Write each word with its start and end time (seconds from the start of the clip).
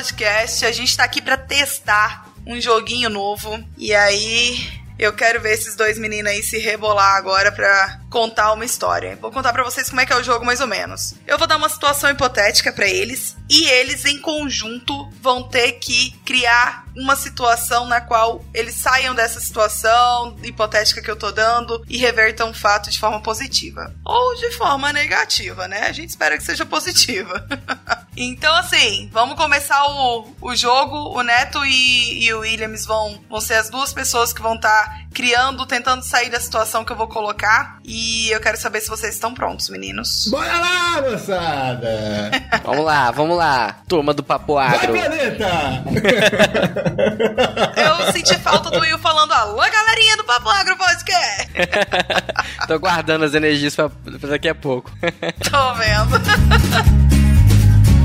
Podcast. 0.00 0.64
A 0.64 0.72
gente 0.72 0.96
tá 0.96 1.04
aqui 1.04 1.20
para 1.20 1.36
testar 1.36 2.32
um 2.46 2.58
joguinho 2.58 3.10
novo. 3.10 3.62
E 3.76 3.94
aí, 3.94 4.79
eu 5.00 5.14
quero 5.14 5.40
ver 5.40 5.54
esses 5.54 5.74
dois 5.74 5.98
meninos 5.98 6.30
aí 6.30 6.42
se 6.42 6.58
rebolar 6.58 7.16
agora 7.16 7.50
pra 7.50 7.99
contar 8.10 8.52
uma 8.52 8.64
história. 8.64 9.16
Vou 9.16 9.30
contar 9.30 9.52
para 9.52 9.62
vocês 9.62 9.88
como 9.88 10.00
é 10.00 10.06
que 10.06 10.12
é 10.12 10.16
o 10.16 10.22
jogo 10.22 10.44
mais 10.44 10.60
ou 10.60 10.66
menos. 10.66 11.14
Eu 11.26 11.38
vou 11.38 11.46
dar 11.46 11.56
uma 11.56 11.68
situação 11.68 12.10
hipotética 12.10 12.72
para 12.72 12.88
eles 12.88 13.36
e 13.48 13.64
eles 13.68 14.04
em 14.04 14.18
conjunto 14.20 15.08
vão 15.22 15.44
ter 15.44 15.72
que 15.72 16.10
criar 16.24 16.84
uma 16.96 17.14
situação 17.14 17.86
na 17.86 18.00
qual 18.00 18.44
eles 18.52 18.74
saiam 18.74 19.14
dessa 19.14 19.40
situação 19.40 20.36
hipotética 20.42 21.00
que 21.00 21.10
eu 21.10 21.16
tô 21.16 21.30
dando 21.30 21.84
e 21.88 21.96
revertam 21.96 22.50
o 22.50 22.54
fato 22.54 22.90
de 22.90 22.98
forma 22.98 23.20
positiva 23.20 23.94
ou 24.04 24.34
de 24.34 24.50
forma 24.52 24.92
negativa, 24.92 25.68
né? 25.68 25.86
A 25.86 25.92
gente 25.92 26.10
espera 26.10 26.36
que 26.36 26.42
seja 26.42 26.66
positiva. 26.66 27.46
então 28.16 28.54
assim, 28.56 29.08
vamos 29.12 29.36
começar 29.36 29.84
o, 29.86 30.34
o 30.40 30.56
jogo. 30.56 31.16
O 31.16 31.22
Neto 31.22 31.64
e, 31.64 32.24
e 32.24 32.34
o 32.34 32.40
Williams 32.40 32.84
vão, 32.84 33.20
vão 33.28 33.40
ser 33.40 33.54
as 33.54 33.70
duas 33.70 33.92
pessoas 33.92 34.32
que 34.32 34.42
vão 34.42 34.56
estar 34.56 34.84
tá 34.84 35.00
criando, 35.14 35.66
tentando 35.66 36.02
sair 36.02 36.30
da 36.30 36.40
situação 36.40 36.84
que 36.84 36.92
eu 36.92 36.96
vou 36.96 37.08
colocar. 37.08 37.78
E 37.84 37.99
eu 38.30 38.40
quero 38.40 38.56
saber 38.56 38.80
se 38.80 38.88
vocês 38.88 39.14
estão 39.14 39.34
prontos, 39.34 39.68
meninos. 39.68 40.28
Bora 40.30 40.58
lá, 40.58 41.02
moçada! 41.02 42.30
vamos 42.64 42.84
lá, 42.84 43.10
vamos 43.10 43.36
lá. 43.36 43.76
Turma 43.88 44.14
do 44.14 44.22
Papo 44.22 44.58
Agro. 44.58 44.92
Vai, 44.92 45.08
planeta! 45.08 45.84
eu 48.06 48.12
senti 48.12 48.38
falta 48.38 48.70
do 48.70 48.80
Will 48.80 48.98
falando 48.98 49.32
alô, 49.32 49.58
galerinha 49.58 50.16
do 50.16 50.24
Papo 50.24 50.48
Agro 50.48 50.76
Podcast. 50.76 51.48
Tô 52.66 52.78
guardando 52.78 53.24
as 53.24 53.34
energias 53.34 53.74
pra, 53.74 53.88
pra 53.88 54.30
daqui 54.30 54.48
a 54.48 54.54
pouco. 54.54 54.90
Tô 55.50 55.74
vendo. 55.74 56.20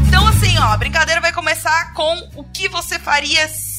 Então, 0.07 0.27
assim, 0.27 0.57
ó, 0.57 0.73
a 0.73 0.77
brincadeira 0.77 1.21
vai 1.21 1.31
começar 1.31 1.93
com 1.93 2.29
o 2.35 2.43
que 2.43 2.67
você 2.69 2.97
faria 2.97 3.47
se 3.47 3.74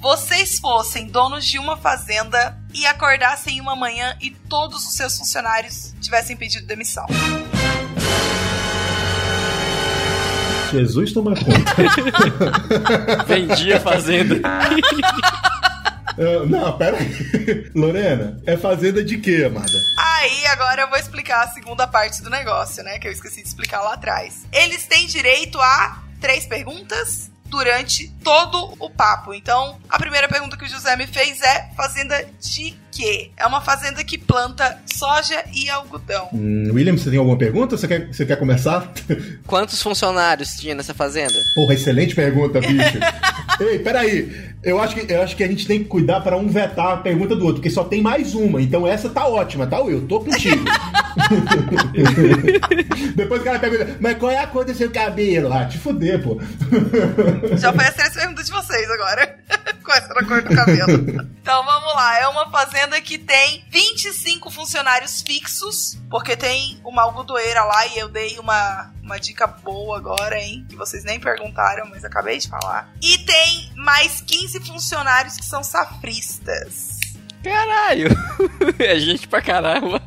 vocês 0.00 0.58
fossem 0.60 1.08
donos 1.08 1.44
de 1.44 1.58
uma 1.58 1.76
fazenda 1.76 2.56
e 2.72 2.86
acordassem 2.86 3.60
uma 3.60 3.74
manhã 3.74 4.16
e 4.20 4.30
todos 4.30 4.86
os 4.86 4.94
seus 4.94 5.18
funcionários 5.18 5.94
tivessem 6.00 6.36
pedido 6.36 6.64
demissão. 6.64 7.04
Jesus 10.70 11.12
toma 11.12 11.34
conta. 11.34 11.74
Vendia 13.26 13.78
a 13.78 13.80
fazenda. 13.80 14.36
Uh, 16.16 16.46
não, 16.46 16.76
pera 16.76 16.96
aí. 16.98 17.70
Lorena, 17.74 18.40
é 18.46 18.56
fazenda 18.56 19.02
de 19.02 19.18
quê, 19.18 19.44
amada? 19.46 19.72
Aí, 19.98 20.46
agora 20.46 20.82
eu 20.82 20.88
vou 20.88 20.98
explicar 20.98 21.44
a 21.44 21.48
segunda 21.48 21.86
parte 21.86 22.22
do 22.22 22.30
negócio, 22.30 22.84
né? 22.84 22.98
Que 22.98 23.08
eu 23.08 23.12
esqueci 23.12 23.42
de 23.42 23.48
explicar 23.48 23.80
lá 23.80 23.94
atrás. 23.94 24.46
Eles 24.52 24.86
têm 24.86 25.06
direito 25.06 25.60
a 25.60 26.02
três 26.20 26.46
perguntas 26.46 27.30
durante 27.48 28.08
todo 28.22 28.74
o 28.78 28.90
papo. 28.90 29.34
Então, 29.34 29.78
a 29.88 29.98
primeira 29.98 30.28
pergunta 30.28 30.56
que 30.56 30.64
o 30.64 30.68
José 30.68 30.96
me 30.96 31.06
fez 31.06 31.40
é: 31.42 31.70
fazenda 31.76 32.24
de 32.40 32.76
quê? 32.98 33.30
É 33.36 33.46
uma 33.46 33.60
fazenda 33.60 34.02
que 34.02 34.18
planta 34.18 34.76
soja 34.84 35.44
e 35.54 35.70
algodão. 35.70 36.28
Hum, 36.32 36.68
William, 36.72 36.96
você 36.96 37.08
tem 37.08 37.18
alguma 37.18 37.38
pergunta? 37.38 37.76
Você 37.76 37.86
quer, 37.86 38.08
você 38.08 38.26
quer 38.26 38.36
começar? 38.36 38.92
Quantos 39.46 39.80
funcionários 39.80 40.56
tinha 40.56 40.74
nessa 40.74 40.92
fazenda? 40.92 41.34
Porra, 41.54 41.74
excelente 41.74 42.16
pergunta, 42.16 42.60
bicho. 42.60 42.98
Ei, 43.60 43.78
peraí. 43.78 44.48
Eu 44.62 44.80
acho, 44.80 44.96
que, 44.96 45.12
eu 45.12 45.22
acho 45.22 45.36
que 45.36 45.44
a 45.44 45.46
gente 45.46 45.66
tem 45.66 45.78
que 45.78 45.84
cuidar 45.84 46.20
para 46.20 46.36
um 46.36 46.48
vetar 46.48 46.94
a 46.94 46.96
pergunta 46.96 47.36
do 47.36 47.44
outro, 47.44 47.56
porque 47.56 47.70
só 47.70 47.84
tem 47.84 48.02
mais 48.02 48.34
uma. 48.34 48.60
Então 48.60 48.84
essa 48.84 49.08
tá 49.08 49.28
ótima, 49.28 49.68
tá, 49.68 49.80
Will? 49.80 50.04
Tô 50.08 50.18
contigo. 50.18 50.64
Depois 53.14 53.40
o 53.40 53.44
cara 53.44 53.60
pergunta, 53.60 53.96
mas 54.00 54.18
qual 54.18 54.32
é 54.32 54.38
a 54.38 54.48
cor 54.48 54.64
do 54.64 54.74
seu 54.74 54.90
cabelo? 54.90 55.52
Ah, 55.52 55.64
te 55.64 55.78
fuder, 55.78 56.20
pô. 56.20 56.40
Já 57.56 57.72
foi 57.72 57.84
as 57.84 57.94
três 57.94 58.14
perguntas 58.14 58.46
de 58.46 58.52
vocês 58.52 58.90
agora. 58.90 59.36
Qual 59.88 59.96
é 59.96 60.00
a 60.00 60.24
cor 60.24 60.42
do 60.42 60.54
cabelo? 60.54 61.28
Então 61.48 61.64
vamos 61.64 61.94
lá. 61.94 62.18
É 62.18 62.28
uma 62.28 62.50
fazenda 62.50 63.00
que 63.00 63.16
tem 63.16 63.64
25 63.70 64.50
funcionários 64.50 65.22
fixos, 65.22 65.96
porque 66.10 66.36
tem 66.36 66.78
uma 66.84 67.04
algodoeira 67.04 67.64
lá 67.64 67.86
e 67.86 67.98
eu 67.98 68.06
dei 68.10 68.38
uma, 68.38 68.92
uma 69.02 69.18
dica 69.18 69.46
boa 69.46 69.96
agora, 69.96 70.38
hein? 70.38 70.66
Que 70.68 70.76
vocês 70.76 71.04
nem 71.04 71.18
perguntaram, 71.18 71.88
mas 71.88 72.04
acabei 72.04 72.36
de 72.36 72.48
falar. 72.48 72.92
E 73.02 73.16
tem 73.24 73.72
mais 73.76 74.20
15 74.20 74.60
funcionários 74.60 75.36
que 75.36 75.44
são 75.46 75.64
safristas. 75.64 76.98
Caralho! 77.42 78.08
É 78.78 78.98
gente 78.98 79.26
pra 79.26 79.40
caramba. 79.40 80.02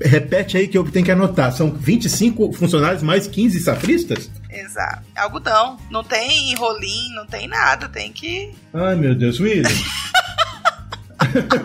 Repete 0.00 0.56
aí 0.56 0.68
que 0.68 0.78
eu 0.78 0.88
tenho 0.90 1.04
que 1.04 1.10
anotar. 1.10 1.52
São 1.52 1.72
25 1.72 2.52
funcionários 2.52 3.02
mais 3.02 3.26
15 3.26 3.60
safristas? 3.60 4.30
Exato. 4.60 5.02
Algodão. 5.14 5.78
Não 5.90 6.02
tem 6.02 6.54
rolinho, 6.54 7.14
não 7.14 7.26
tem 7.26 7.46
nada. 7.46 7.88
Tem 7.88 8.12
que. 8.12 8.54
Ai, 8.72 8.94
meu 8.96 9.14
Deus, 9.14 9.38
William. 9.40 9.68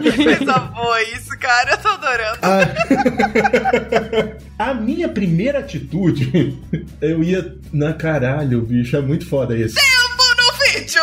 que 0.01 0.23
coisa 0.23 0.59
boa 0.59 1.03
isso, 1.03 1.37
cara. 1.39 1.71
Eu 1.71 1.77
tô 1.77 1.87
adorando. 1.89 2.39
A... 2.41 2.59
a 4.71 4.73
minha 4.73 5.09
primeira 5.09 5.59
atitude, 5.59 6.59
eu 7.01 7.23
ia. 7.23 7.55
Na 7.71 7.93
caralho, 7.93 8.61
bicho, 8.61 8.95
é 8.97 9.01
muito 9.01 9.25
foda 9.27 9.57
isso. 9.57 9.75
Tempo 9.75 10.23
no 10.37 10.51
vídeo! 10.65 11.01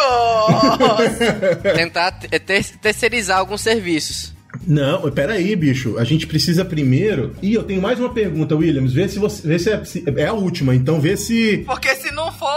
Tentar 1.74 2.12
ter 2.12 2.40
terceirizar 2.80 3.38
alguns 3.38 3.62
serviços. 3.62 4.37
Não, 4.68 5.10
peraí, 5.10 5.56
bicho. 5.56 5.96
A 5.98 6.04
gente 6.04 6.26
precisa 6.26 6.62
primeiro. 6.64 7.34
E 7.42 7.54
eu 7.54 7.62
tenho 7.62 7.80
mais 7.80 7.98
uma 7.98 8.10
pergunta, 8.12 8.54
Williams. 8.54 8.92
Vê 8.92 9.08
se 9.08 9.18
você. 9.18 9.48
Vê 9.48 9.58
se 9.58 9.70
é, 9.70 9.82
se- 9.84 10.04
é 10.14 10.26
a 10.26 10.34
última, 10.34 10.74
então 10.74 11.00
vê 11.00 11.16
se. 11.16 11.64
Porque 11.66 11.94
se 11.96 12.12
não 12.12 12.30
for, 12.30 12.48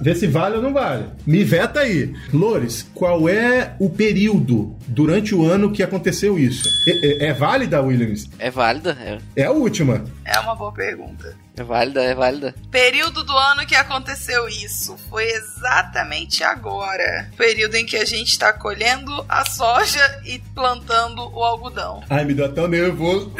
Vê 0.00 0.14
se 0.14 0.26
vale 0.26 0.56
ou 0.56 0.62
não 0.62 0.72
vale. 0.74 1.04
Me 1.26 1.42
veta 1.42 1.80
aí. 1.80 2.12
Lores, 2.32 2.86
qual 2.94 3.28
é 3.28 3.74
o 3.78 3.88
período 3.88 4.76
durante 4.86 5.34
o 5.34 5.44
ano 5.44 5.72
que 5.72 5.82
aconteceu 5.82 6.38
isso? 6.38 6.68
É, 6.86 7.24
é- 7.26 7.28
é 7.30 7.32
válida, 7.32 7.80
Williams? 7.80 8.28
É 8.38 8.50
válida? 8.50 8.96
É, 9.00 9.42
É 9.42 9.44
a 9.46 9.50
última. 9.52 10.04
é 10.24 10.38
uma 10.40 10.54
boa 10.54 10.72
pergunta. 10.72 11.34
É 11.56 11.62
válida, 11.62 12.02
é 12.02 12.14
válida. 12.14 12.54
Período 12.70 13.22
do 13.22 13.36
ano 13.36 13.66
que 13.66 13.74
aconteceu 13.74 14.48
isso 14.48 14.96
foi 15.08 15.24
exatamente 15.30 16.42
agora. 16.42 17.30
Período 17.36 17.76
em 17.76 17.86
que 17.86 17.96
a 17.96 18.04
gente 18.04 18.38
tá 18.38 18.52
colhendo 18.52 19.24
a 19.28 19.44
soja 19.44 20.20
e 20.24 20.40
plantando 20.54 21.22
o 21.32 21.44
algodão. 21.44 22.02
Ai, 22.10 22.24
me 22.24 22.34
dá 22.34 22.48
tão 22.48 22.66
nervoso. 22.66 23.32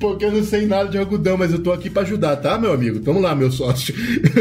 Porque 0.00 0.24
eu 0.24 0.32
não 0.32 0.42
sei 0.42 0.66
nada 0.66 0.88
de 0.88 0.96
algodão, 0.98 1.36
mas 1.36 1.52
eu 1.52 1.58
tô 1.62 1.70
aqui 1.72 1.90
pra 1.90 2.02
ajudar, 2.02 2.36
tá, 2.36 2.58
meu 2.58 2.72
amigo? 2.72 3.00
Tamo 3.00 3.20
lá, 3.20 3.34
meu 3.34 3.52
sócio. 3.52 3.94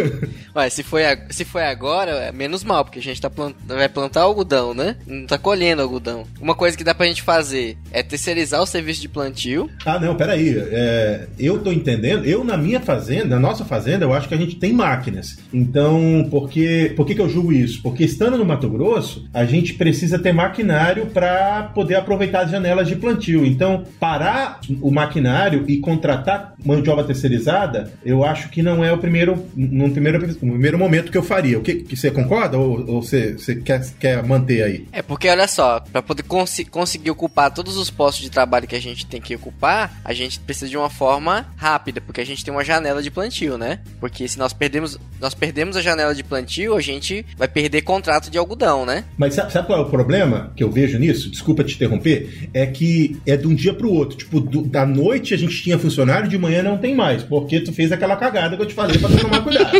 Ué, 0.55 0.69
se 0.69 0.81
foi, 0.83 1.05
a- 1.05 1.17
se 1.29 1.45
foi 1.45 1.63
agora, 1.63 2.11
é 2.11 2.31
menos 2.31 2.63
mal, 2.63 2.83
porque 2.83 2.99
a 2.99 3.01
gente 3.01 3.21
tá 3.21 3.29
plant, 3.29 3.55
vai 3.67 3.87
plantar 3.89 4.21
algodão, 4.21 4.73
né? 4.73 4.95
Não 5.05 5.25
tá 5.27 5.37
colhendo 5.37 5.81
algodão. 5.81 6.23
Uma 6.41 6.55
coisa 6.55 6.75
que 6.77 6.83
dá 6.83 6.95
pra 6.95 7.05
gente 7.05 7.21
fazer 7.21 7.77
é 7.91 8.01
terceirizar 8.01 8.61
o 8.61 8.65
serviço 8.65 9.01
de 9.01 9.09
plantio. 9.09 9.69
Ah, 9.85 9.99
não, 9.99 10.15
peraí. 10.15 10.55
É, 10.57 11.27
eu 11.37 11.59
tô 11.59 11.71
entendendo. 11.71 12.25
Eu, 12.25 12.43
na 12.43 12.57
minha 12.57 12.79
fazenda, 12.79 13.25
na 13.35 13.39
nossa 13.39 13.63
fazenda, 13.65 14.05
eu 14.05 14.13
acho 14.13 14.27
que 14.27 14.33
a 14.33 14.37
gente 14.37 14.55
tem 14.55 14.73
máquinas. 14.73 15.37
Então, 15.53 16.27
por 16.31 16.49
que, 16.49 16.93
por 16.95 17.05
que, 17.05 17.15
que 17.15 17.21
eu 17.21 17.29
julgo 17.29 17.51
isso? 17.53 17.81
Porque 17.83 18.03
estando 18.03 18.37
no 18.37 18.45
Mato 18.45 18.69
Grosso, 18.69 19.27
a 19.33 19.45
gente 19.45 19.73
precisa 19.73 20.17
ter 20.17 20.33
maquinário 20.33 21.07
para 21.07 21.63
poder 21.75 21.95
aproveitar 21.95 22.41
as 22.45 22.51
janelas 22.51 22.87
de 22.87 22.95
plantio. 22.95 23.45
Então, 23.45 23.83
parar 23.99 24.59
o 24.81 24.89
maquinário 24.91 25.48
e 25.67 25.79
contratar 25.79 26.53
mão 26.63 26.81
de 26.81 26.89
obra 26.89 27.03
terceirizada, 27.03 27.91
eu 28.03 28.23
acho 28.23 28.49
que 28.49 28.61
não 28.61 28.83
é 28.83 28.91
o 28.91 28.97
primeiro, 28.97 29.45
no 29.55 29.89
primeiro, 29.91 30.19
no 30.27 30.35
primeiro 30.35 30.77
momento 30.77 31.11
que 31.11 31.17
eu 31.17 31.23
faria. 31.23 31.57
O 31.57 31.61
que, 31.61 31.75
que 31.75 31.95
você 31.95 32.11
concorda 32.11 32.57
ou, 32.57 32.85
ou 32.89 33.01
você, 33.01 33.33
você 33.33 33.55
quer, 33.55 33.85
quer 33.99 34.23
manter 34.23 34.63
aí? 34.63 34.87
É 34.91 35.01
porque, 35.01 35.29
olha 35.29 35.47
só, 35.47 35.79
pra 35.79 36.01
poder 36.01 36.23
consi- 36.23 36.65
conseguir 36.65 37.11
ocupar 37.11 37.53
todos 37.53 37.77
os 37.77 37.89
postos 37.89 38.23
de 38.23 38.29
trabalho 38.31 38.67
que 38.67 38.75
a 38.75 38.81
gente 38.81 39.05
tem 39.05 39.21
que 39.21 39.35
ocupar, 39.35 39.99
a 40.03 40.13
gente 40.13 40.39
precisa 40.39 40.69
de 40.69 40.77
uma 40.77 40.89
forma 40.89 41.47
rápida, 41.55 42.01
porque 42.01 42.21
a 42.21 42.25
gente 42.25 42.43
tem 42.43 42.53
uma 42.53 42.63
janela 42.63 43.01
de 43.01 43.11
plantio, 43.11 43.57
né? 43.57 43.79
Porque 43.99 44.27
se 44.27 44.37
nós 44.37 44.53
perdemos, 44.53 44.97
nós 45.19 45.33
perdemos 45.33 45.75
a 45.77 45.81
janela 45.81 46.13
de 46.13 46.23
plantio, 46.23 46.75
a 46.75 46.81
gente 46.81 47.25
vai 47.37 47.47
perder 47.47 47.81
contrato 47.81 48.29
de 48.29 48.37
algodão, 48.37 48.85
né? 48.85 49.05
Mas 49.17 49.33
sabe, 49.33 49.51
sabe 49.51 49.67
qual 49.67 49.79
é 49.79 49.81
o 49.81 49.89
problema 49.89 50.51
que 50.55 50.63
eu 50.63 50.71
vejo 50.71 50.97
nisso? 50.99 51.29
Desculpa 51.29 51.63
te 51.63 51.75
interromper. 51.75 52.49
É 52.53 52.65
que 52.65 53.19
é 53.25 53.35
de 53.37 53.47
um 53.47 53.55
dia 53.55 53.73
pro 53.73 53.91
outro. 53.91 54.17
Tipo, 54.17 54.39
do- 54.39 54.63
da 54.63 54.85
noite 54.85 55.33
a 55.33 55.37
gente 55.39 55.63
tinha 55.63 55.79
funcionário, 55.79 56.27
de 56.27 56.37
manhã 56.37 56.61
não 56.61 56.77
tem 56.77 56.95
mais. 56.95 57.23
Porque 57.23 57.59
tu 57.59 57.73
fez 57.73 57.91
aquela 57.91 58.15
cagada 58.15 58.55
que 58.55 58.61
eu 58.61 58.67
te 58.67 58.73
falei 58.73 58.97
pra 58.97 59.09
tomar 59.09 59.41
cuidado. 59.41 59.71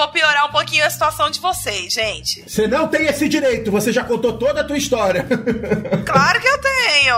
Vou 0.00 0.08
piorar 0.08 0.46
um 0.46 0.50
pouquinho 0.50 0.86
a 0.86 0.88
situação 0.88 1.28
de 1.28 1.38
vocês, 1.38 1.92
gente. 1.92 2.48
Você 2.48 2.66
não 2.66 2.88
tem 2.88 3.04
esse 3.04 3.28
direito, 3.28 3.70
você 3.70 3.92
já 3.92 4.02
contou 4.02 4.32
toda 4.38 4.62
a 4.62 4.64
tua 4.64 4.78
história. 4.78 5.26
Claro 6.06 6.40
que 6.40 6.48
eu 6.48 6.60
tenho! 6.60 7.16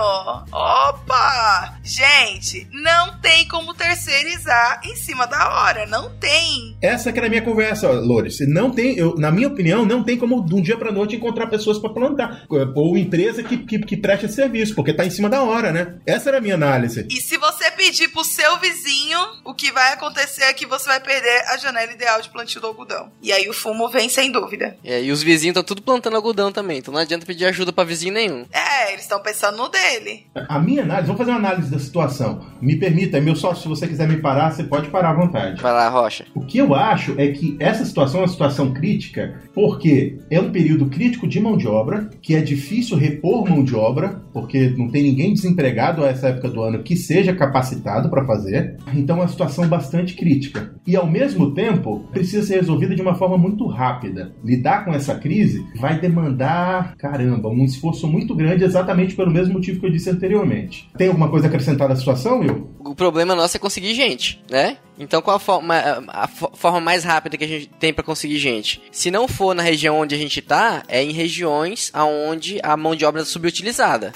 Opa! 0.52 1.78
Gente, 1.82 2.68
não 2.72 3.18
tem 3.20 3.46
como 3.48 3.72
terceirizar 3.72 4.80
em 4.84 4.94
cima 4.96 5.26
da 5.26 5.48
hora. 5.48 5.86
Não 5.86 6.10
tem. 6.18 6.76
Essa 6.82 7.10
que 7.10 7.18
era 7.18 7.26
a 7.26 7.30
minha 7.30 7.42
conversa, 7.42 7.90
Loures. 7.90 8.38
Não 8.46 8.70
tem, 8.70 8.98
eu, 8.98 9.14
na 9.16 9.30
minha 9.30 9.48
opinião, 9.48 9.86
não 9.86 10.02
tem 10.02 10.18
como 10.18 10.44
de 10.44 10.54
um 10.54 10.60
dia 10.60 10.76
pra 10.76 10.92
noite 10.92 11.16
encontrar 11.16 11.46
pessoas 11.46 11.78
pra 11.78 11.90
plantar. 11.90 12.44
Ou 12.74 12.98
empresa 12.98 13.42
que, 13.42 13.56
que, 13.58 13.78
que 13.78 13.96
preste 13.96 14.28
serviço, 14.28 14.74
porque 14.74 14.92
tá 14.92 15.06
em 15.06 15.10
cima 15.10 15.30
da 15.30 15.42
hora, 15.42 15.72
né? 15.72 15.94
Essa 16.04 16.30
era 16.30 16.38
a 16.38 16.40
minha 16.40 16.54
análise. 16.54 17.06
E 17.10 17.20
se 17.20 17.38
você 17.38 17.70
pedir 17.70 18.08
pro 18.08 18.24
seu 18.24 18.58
vizinho, 18.58 19.18
o 19.44 19.54
que 19.54 19.72
vai 19.72 19.92
acontecer 19.92 20.42
é 20.44 20.52
que 20.52 20.66
você 20.66 20.86
vai 20.86 21.00
perder 21.00 21.44
a 21.48 21.56
janela 21.56 21.92
ideal 21.92 22.20
de 22.20 22.28
plantio 22.28 22.60
do 22.60 22.71
algodão. 22.72 23.10
E 23.22 23.32
aí 23.32 23.48
o 23.48 23.52
fumo 23.52 23.88
vem 23.88 24.08
sem 24.08 24.32
dúvida. 24.32 24.76
É, 24.84 25.02
e 25.02 25.10
os 25.10 25.22
vizinhos 25.22 25.52
estão 25.52 25.62
tudo 25.62 25.82
plantando 25.82 26.16
algodão 26.16 26.50
também, 26.50 26.78
então 26.78 26.92
não 26.92 27.00
adianta 27.00 27.26
pedir 27.26 27.46
ajuda 27.46 27.72
pra 27.72 27.84
vizinho 27.84 28.14
nenhum. 28.14 28.44
É, 28.52 28.92
eles 28.92 29.02
estão 29.02 29.20
pensando 29.20 29.56
no 29.56 29.68
dele. 29.68 30.26
A 30.34 30.58
minha 30.58 30.82
análise, 30.82 31.06
vamos 31.06 31.18
fazer 31.18 31.30
uma 31.30 31.38
análise 31.38 31.70
da 31.70 31.78
situação. 31.78 32.46
Me 32.60 32.76
permita, 32.76 33.20
meu 33.20 33.36
sócio, 33.36 33.62
se 33.62 33.68
você 33.68 33.86
quiser 33.86 34.08
me 34.08 34.16
parar, 34.16 34.50
você 34.50 34.64
pode 34.64 34.88
parar 34.88 35.10
à 35.10 35.14
vontade. 35.14 35.60
Vai 35.60 35.72
lá, 35.72 35.88
Rocha. 35.88 36.26
O 36.34 36.40
que 36.40 36.58
eu 36.58 36.74
acho 36.74 37.14
é 37.18 37.28
que 37.28 37.56
essa 37.60 37.84
situação 37.84 38.20
é 38.20 38.22
uma 38.24 38.28
situação 38.28 38.72
crítica, 38.72 39.40
porque 39.54 40.18
é 40.30 40.40
um 40.40 40.50
período 40.50 40.86
crítico 40.86 41.26
de 41.26 41.40
mão 41.40 41.56
de 41.56 41.68
obra, 41.68 42.10
que 42.20 42.34
é 42.34 42.40
difícil 42.40 42.96
repor 42.96 43.48
mão 43.48 43.62
de 43.62 43.74
obra, 43.74 44.22
porque 44.32 44.70
não 44.76 44.88
tem 44.90 45.02
ninguém 45.02 45.32
desempregado 45.32 46.04
a 46.04 46.08
essa 46.08 46.28
época 46.28 46.48
do 46.48 46.62
ano 46.62 46.82
que 46.82 46.96
seja 46.96 47.34
capacitado 47.34 48.08
para 48.08 48.24
fazer. 48.24 48.76
Então 48.94 49.16
é 49.16 49.20
uma 49.20 49.28
situação 49.28 49.66
bastante 49.68 50.14
crítica. 50.14 50.74
E 50.86 50.96
ao 50.96 51.06
mesmo 51.06 51.54
tempo, 51.54 52.06
precisa 52.12 52.46
ser 52.46 52.58
resolvida 52.62 52.94
de 52.94 53.02
uma 53.02 53.14
forma 53.14 53.36
muito 53.36 53.66
rápida. 53.66 54.34
Lidar 54.44 54.84
com 54.84 54.92
essa 54.94 55.14
crise 55.16 55.66
vai 55.78 56.00
demandar, 56.00 56.94
caramba, 56.96 57.48
um 57.48 57.64
esforço 57.64 58.06
muito 58.06 58.34
grande 58.34 58.64
exatamente 58.64 59.14
pelo 59.14 59.30
mesmo 59.30 59.54
motivo 59.54 59.80
que 59.80 59.86
eu 59.86 59.90
disse 59.90 60.08
anteriormente. 60.10 60.88
Tem 60.96 61.08
alguma 61.08 61.28
coisa 61.28 61.46
a 61.46 61.48
acrescentar 61.48 61.88
da 61.88 61.96
situação, 61.96 62.40
Will? 62.40 62.70
O 62.80 62.94
problema 62.94 63.34
nosso 63.34 63.56
é 63.56 63.60
conseguir 63.60 63.94
gente, 63.94 64.42
né? 64.50 64.76
Então 64.98 65.20
qual 65.22 65.36
a 65.36 65.40
forma, 65.40 65.74
a 66.08 66.28
fo- 66.28 66.50
forma 66.54 66.80
mais 66.80 67.02
rápida 67.04 67.36
que 67.36 67.44
a 67.44 67.48
gente 67.48 67.66
tem 67.80 67.92
pra 67.92 68.04
conseguir 68.04 68.38
gente? 68.38 68.80
Se 68.92 69.10
não 69.10 69.26
for 69.26 69.54
na 69.54 69.62
região 69.62 69.98
onde 69.98 70.14
a 70.14 70.18
gente 70.18 70.40
tá, 70.40 70.82
é 70.88 71.02
em 71.02 71.12
regiões 71.12 71.90
aonde 71.92 72.58
a 72.62 72.76
mão 72.76 72.94
de 72.94 73.04
obra 73.04 73.22
é 73.22 73.24
subutilizada. 73.24 74.12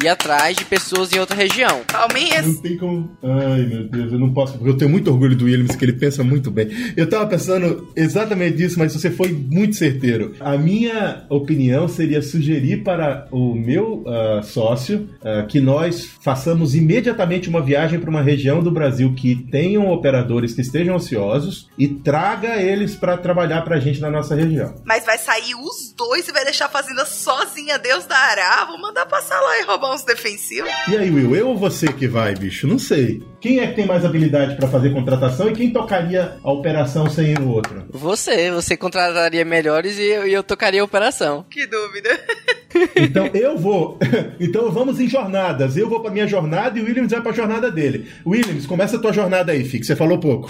Ir 0.00 0.08
atrás 0.08 0.56
de 0.56 0.64
pessoas 0.64 1.12
em 1.12 1.18
outra 1.18 1.36
região. 1.36 1.82
Palminhas. 1.90 2.46
Não 2.46 2.54
tem 2.54 2.76
como. 2.76 3.16
Ai, 3.22 3.62
meu 3.62 3.88
Deus, 3.88 4.12
eu 4.12 4.18
não 4.18 4.32
posso. 4.32 4.54
Porque 4.54 4.70
eu 4.70 4.76
tenho 4.76 4.90
muito 4.90 5.10
orgulho 5.10 5.36
do 5.36 5.44
Williams, 5.44 5.76
que 5.76 5.84
ele 5.84 5.92
pensa 5.92 6.24
muito 6.24 6.50
bem. 6.50 6.68
Eu 6.96 7.08
tava 7.08 7.26
pensando 7.26 7.90
exatamente 7.94 8.56
disso, 8.56 8.78
mas 8.78 8.92
você 8.92 9.10
foi 9.10 9.32
muito 9.32 9.76
certeiro. 9.76 10.34
A 10.40 10.56
minha 10.56 11.24
opinião 11.28 11.88
seria 11.88 12.22
sugerir 12.22 12.82
para 12.82 13.26
o 13.30 13.54
meu 13.54 14.04
ah, 14.06 14.40
sócio 14.42 15.08
ah, 15.22 15.44
que 15.48 15.60
nós 15.60 16.04
façamos 16.22 16.74
imediatamente 16.74 17.48
uma 17.48 17.62
viagem 17.62 18.00
para 18.00 18.10
uma 18.10 18.22
região 18.22 18.62
do 18.62 18.70
Brasil 18.70 19.14
que 19.14 19.36
tenham 19.50 19.90
operadores 19.90 20.54
que 20.54 20.60
estejam 20.60 20.96
ociosos 20.96 21.68
e 21.78 21.88
traga 21.88 22.60
eles 22.60 22.94
para 22.94 23.16
trabalhar 23.16 23.62
pra 23.62 23.78
gente 23.78 24.00
na 24.00 24.10
nossa 24.10 24.34
região. 24.34 24.74
Mas 24.84 25.04
vai 25.04 25.18
sair 25.18 25.54
os 25.54 25.92
dois 25.96 26.28
e 26.28 26.32
vai 26.32 26.44
deixar 26.44 26.66
a 26.66 26.68
fazenda 26.68 27.04
sozinha, 27.04 27.78
Deus 27.78 28.06
dará. 28.06 28.64
Vou 28.64 28.80
mandar 28.80 29.06
passar 29.06 29.40
lá 29.40 29.58
e 29.58 29.62
roubar 29.64 29.81
uns 29.90 30.04
defensivos. 30.04 30.70
E 30.88 30.96
aí, 30.96 31.10
Will, 31.10 31.34
eu 31.34 31.48
ou 31.48 31.56
você 31.56 31.92
que 31.92 32.06
vai, 32.06 32.34
bicho? 32.34 32.66
Não 32.66 32.78
sei. 32.78 33.22
Quem 33.40 33.60
é 33.60 33.66
que 33.66 33.74
tem 33.74 33.86
mais 33.86 34.04
habilidade 34.04 34.56
para 34.56 34.68
fazer 34.68 34.90
contratação 34.90 35.48
e 35.48 35.52
quem 35.52 35.70
tocaria 35.72 36.36
a 36.42 36.52
operação 36.52 37.08
sem 37.10 37.36
o 37.38 37.48
outro? 37.48 37.84
Você, 37.90 38.50
você 38.50 38.76
contrataria 38.76 39.44
melhores 39.44 39.98
e 39.98 40.04
eu, 40.04 40.26
e 40.26 40.32
eu 40.32 40.42
tocaria 40.42 40.80
a 40.80 40.84
operação. 40.84 41.44
Que 41.50 41.66
dúvida. 41.66 42.10
Então 42.96 43.26
eu 43.34 43.58
vou. 43.58 43.98
Então 44.40 44.70
vamos 44.70 44.98
em 44.98 45.06
jornadas. 45.06 45.76
Eu 45.76 45.90
vou 45.90 46.00
pra 46.00 46.10
minha 46.10 46.26
jornada 46.26 46.78
e 46.78 46.82
o 46.82 46.86
Williams 46.86 47.10
vai 47.10 47.20
pra 47.20 47.32
jornada 47.32 47.70
dele. 47.70 48.08
Williams, 48.26 48.64
começa 48.66 48.96
a 48.96 48.98
tua 48.98 49.12
jornada 49.12 49.52
aí, 49.52 49.62
Fix. 49.62 49.86
Você 49.86 49.94
falou 49.94 50.18
pouco. 50.18 50.48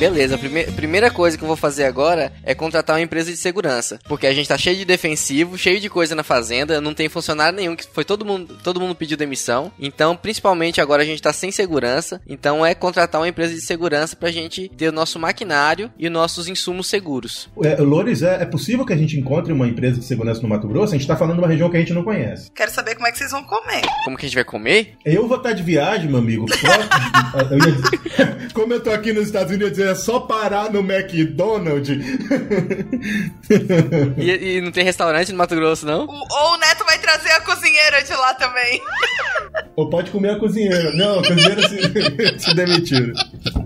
Beleza, 0.00 0.36
a 0.36 0.38
prime 0.38 0.64
primeira 0.64 1.10
coisa 1.10 1.36
que 1.36 1.44
eu 1.44 1.46
vou 1.46 1.58
fazer 1.58 1.84
agora 1.84 2.32
é 2.42 2.54
contratar 2.54 2.96
uma 2.96 3.02
empresa 3.02 3.30
de 3.30 3.36
segurança. 3.36 3.98
Porque 4.08 4.26
a 4.26 4.32
gente 4.32 4.48
tá 4.48 4.56
cheio 4.56 4.78
de 4.78 4.86
defensivo, 4.86 5.58
cheio 5.58 5.78
de 5.78 5.90
coisa 5.90 6.14
na 6.14 6.22
fazenda, 6.22 6.80
não 6.80 6.94
tem 6.94 7.06
funcionário 7.06 7.54
nenhum, 7.54 7.76
que 7.76 7.84
foi 7.86 8.02
todo 8.02 8.24
mundo, 8.24 8.56
todo 8.64 8.80
mundo 8.80 8.94
pediu 8.94 9.18
demissão. 9.18 9.70
Então, 9.78 10.16
principalmente 10.16 10.80
agora 10.80 11.02
a 11.02 11.04
gente 11.04 11.20
tá 11.20 11.34
sem 11.34 11.52
segurança. 11.52 12.18
Então 12.26 12.64
é 12.64 12.74
contratar 12.74 13.20
uma 13.20 13.28
empresa 13.28 13.52
de 13.52 13.60
segurança 13.60 14.16
pra 14.16 14.30
gente 14.30 14.70
ter 14.70 14.88
o 14.88 14.92
nosso 14.92 15.18
maquinário 15.18 15.92
e 15.98 16.06
os 16.06 16.12
nossos 16.12 16.48
insumos 16.48 16.86
seguros. 16.86 17.50
É, 17.62 17.76
Loures, 17.76 18.22
é, 18.22 18.40
é 18.40 18.46
possível 18.46 18.86
que 18.86 18.94
a 18.94 18.96
gente 18.96 19.20
encontre 19.20 19.52
uma 19.52 19.68
empresa 19.68 20.00
de 20.00 20.06
segurança 20.06 20.40
no 20.40 20.48
Mato 20.48 20.66
Grosso? 20.66 20.94
A 20.94 20.96
gente 20.96 21.06
tá 21.06 21.14
falando 21.14 21.34
de 21.34 21.40
uma 21.42 21.48
região 21.48 21.68
que 21.68 21.76
a 21.76 21.80
gente 21.80 21.92
não 21.92 22.04
conhece. 22.04 22.50
Quero 22.52 22.70
saber 22.70 22.94
como 22.94 23.06
é 23.06 23.12
que 23.12 23.18
vocês 23.18 23.32
vão 23.32 23.44
comer. 23.44 23.82
Como 24.04 24.16
que 24.16 24.24
a 24.24 24.28
gente 24.30 24.36
vai 24.36 24.44
comer? 24.44 24.94
Eu 25.04 25.28
vou 25.28 25.36
estar 25.36 25.52
de 25.52 25.62
viagem, 25.62 26.08
meu 26.08 26.20
amigo. 26.20 26.46
Como 28.54 28.72
eu 28.72 28.80
tô 28.80 28.90
aqui 28.90 29.12
nos 29.12 29.26
Estados 29.26 29.50
Unidos, 29.50 29.62
eu 29.62 29.68
ia 29.68 29.70
dizer, 29.70 29.89
é 29.90 29.94
só 29.94 30.20
parar 30.20 30.70
no 30.72 30.80
McDonald's. 30.80 31.90
E, 34.16 34.56
e 34.56 34.60
não 34.60 34.70
tem 34.70 34.84
restaurante 34.84 35.32
no 35.32 35.38
Mato 35.38 35.56
Grosso, 35.56 35.84
não? 35.84 36.04
O, 36.04 36.12
ou 36.12 36.54
o 36.54 36.56
Neto 36.58 36.84
vai 36.84 36.98
trazer 36.98 37.30
a 37.30 37.40
cozinheira 37.40 38.02
de 38.02 38.12
lá 38.12 38.34
também. 38.34 38.80
Ou 39.74 39.90
pode 39.90 40.10
comer 40.10 40.30
a 40.30 40.38
cozinheira. 40.38 40.92
Não, 40.92 41.18
a 41.18 41.26
cozinheira 41.26 41.68
se, 41.68 42.38
se 42.38 42.54
demitiram. 42.54 43.12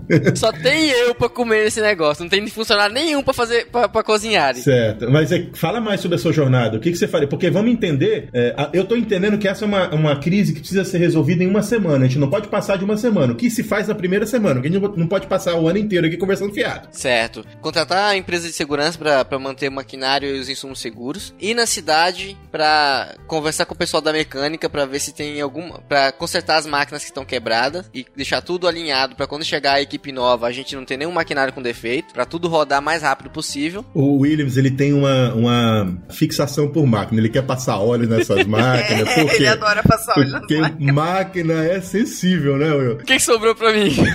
Só 0.35 0.51
tem 0.51 0.89
eu 0.89 1.15
pra 1.15 1.29
comer 1.29 1.67
esse 1.67 1.81
negócio. 1.81 2.23
Não 2.23 2.29
tem 2.29 2.45
funcionário 2.47 2.93
nenhum 2.93 3.23
pra 3.23 3.33
fazer 3.33 3.67
pra, 3.67 3.87
pra 3.87 4.03
cozinhar. 4.03 4.55
Certo. 4.55 5.09
Mas 5.09 5.31
é, 5.31 5.47
fala 5.53 5.79
mais 5.79 6.01
sobre 6.01 6.15
a 6.15 6.19
sua 6.19 6.31
jornada. 6.31 6.77
O 6.77 6.79
que, 6.79 6.91
que 6.91 6.97
você 6.97 7.07
faria? 7.07 7.27
Porque 7.27 7.49
vamos 7.49 7.71
entender. 7.71 8.29
É, 8.33 8.55
eu 8.73 8.85
tô 8.85 8.95
entendendo 8.95 9.37
que 9.37 9.47
essa 9.47 9.65
é 9.65 9.67
uma, 9.67 9.89
uma 9.93 10.19
crise 10.19 10.53
que 10.53 10.59
precisa 10.59 10.83
ser 10.83 10.97
resolvida 10.97 11.43
em 11.43 11.47
uma 11.47 11.61
semana. 11.61 12.05
A 12.05 12.07
gente 12.07 12.19
não 12.19 12.29
pode 12.29 12.47
passar 12.47 12.77
de 12.77 12.85
uma 12.85 12.97
semana. 12.97 13.33
O 13.33 13.35
que 13.35 13.49
se 13.49 13.63
faz 13.63 13.87
na 13.87 13.95
primeira 13.95 14.25
semana? 14.25 14.61
Que 14.61 14.67
a 14.67 14.71
gente 14.71 14.97
não 14.97 15.07
pode 15.07 15.27
passar 15.27 15.55
o 15.55 15.67
ano 15.67 15.77
inteiro 15.77 16.07
aqui 16.07 16.17
conversando 16.17 16.53
fiado. 16.53 16.87
Certo. 16.91 17.45
Contratar 17.61 18.11
a 18.11 18.17
empresa 18.17 18.47
de 18.47 18.53
segurança 18.53 18.97
para 18.97 19.39
manter 19.39 19.69
o 19.69 19.71
maquinário 19.71 20.35
e 20.35 20.39
os 20.39 20.49
insumos 20.49 20.79
seguros. 20.79 21.33
Ir 21.39 21.53
na 21.53 21.65
cidade 21.65 22.37
para 22.51 23.15
conversar 23.27 23.65
com 23.65 23.73
o 23.73 23.77
pessoal 23.77 24.01
da 24.01 24.13
mecânica 24.13 24.69
para 24.69 24.85
ver 24.85 24.99
se 24.99 25.13
tem 25.13 25.39
alguma. 25.41 25.79
para 25.79 26.11
consertar 26.11 26.57
as 26.57 26.65
máquinas 26.65 27.03
que 27.03 27.09
estão 27.09 27.25
quebradas 27.25 27.89
e 27.93 28.05
deixar 28.15 28.41
tudo 28.41 28.67
alinhado 28.67 29.15
para 29.15 29.27
quando 29.27 29.43
chegar 29.43 29.73
a 29.73 29.81
equipe 29.81 29.94
nova 30.11 30.47
a 30.47 30.51
gente 30.51 30.75
não 30.75 30.85
ter 30.85 30.97
nenhum 30.97 31.11
maquinário 31.11 31.53
com 31.53 31.61
defeito. 31.61 32.13
para 32.13 32.25
tudo 32.25 32.47
rodar 32.47 32.81
mais 32.81 33.01
rápido 33.01 33.29
possível. 33.29 33.85
O 33.93 34.19
Williams 34.19 34.57
ele 34.57 34.71
tem 34.71 34.93
uma, 34.93 35.33
uma 35.33 35.97
fixação 36.09 36.67
por 36.67 36.85
máquina. 36.85 37.19
Ele 37.19 37.29
quer 37.29 37.43
passar 37.43 37.77
óleo 37.77 38.07
nessas 38.07 38.43
máquinas. 38.47 39.07
é, 39.07 39.23
porque, 39.23 39.35
ele 39.35 39.47
adora 39.47 39.83
passar 39.83 40.17
óleo 40.17 40.31
porque 40.31 40.59
nas 40.59 40.71
máquinas. 40.71 40.95
máquina 40.95 41.65
é 41.65 41.81
sensível, 41.81 42.57
né, 42.57 42.71
Will? 42.71 42.93
O 42.93 42.97
que, 42.97 43.19
sobrou 43.19 43.55
pra 43.55 43.73
mim? 43.73 43.95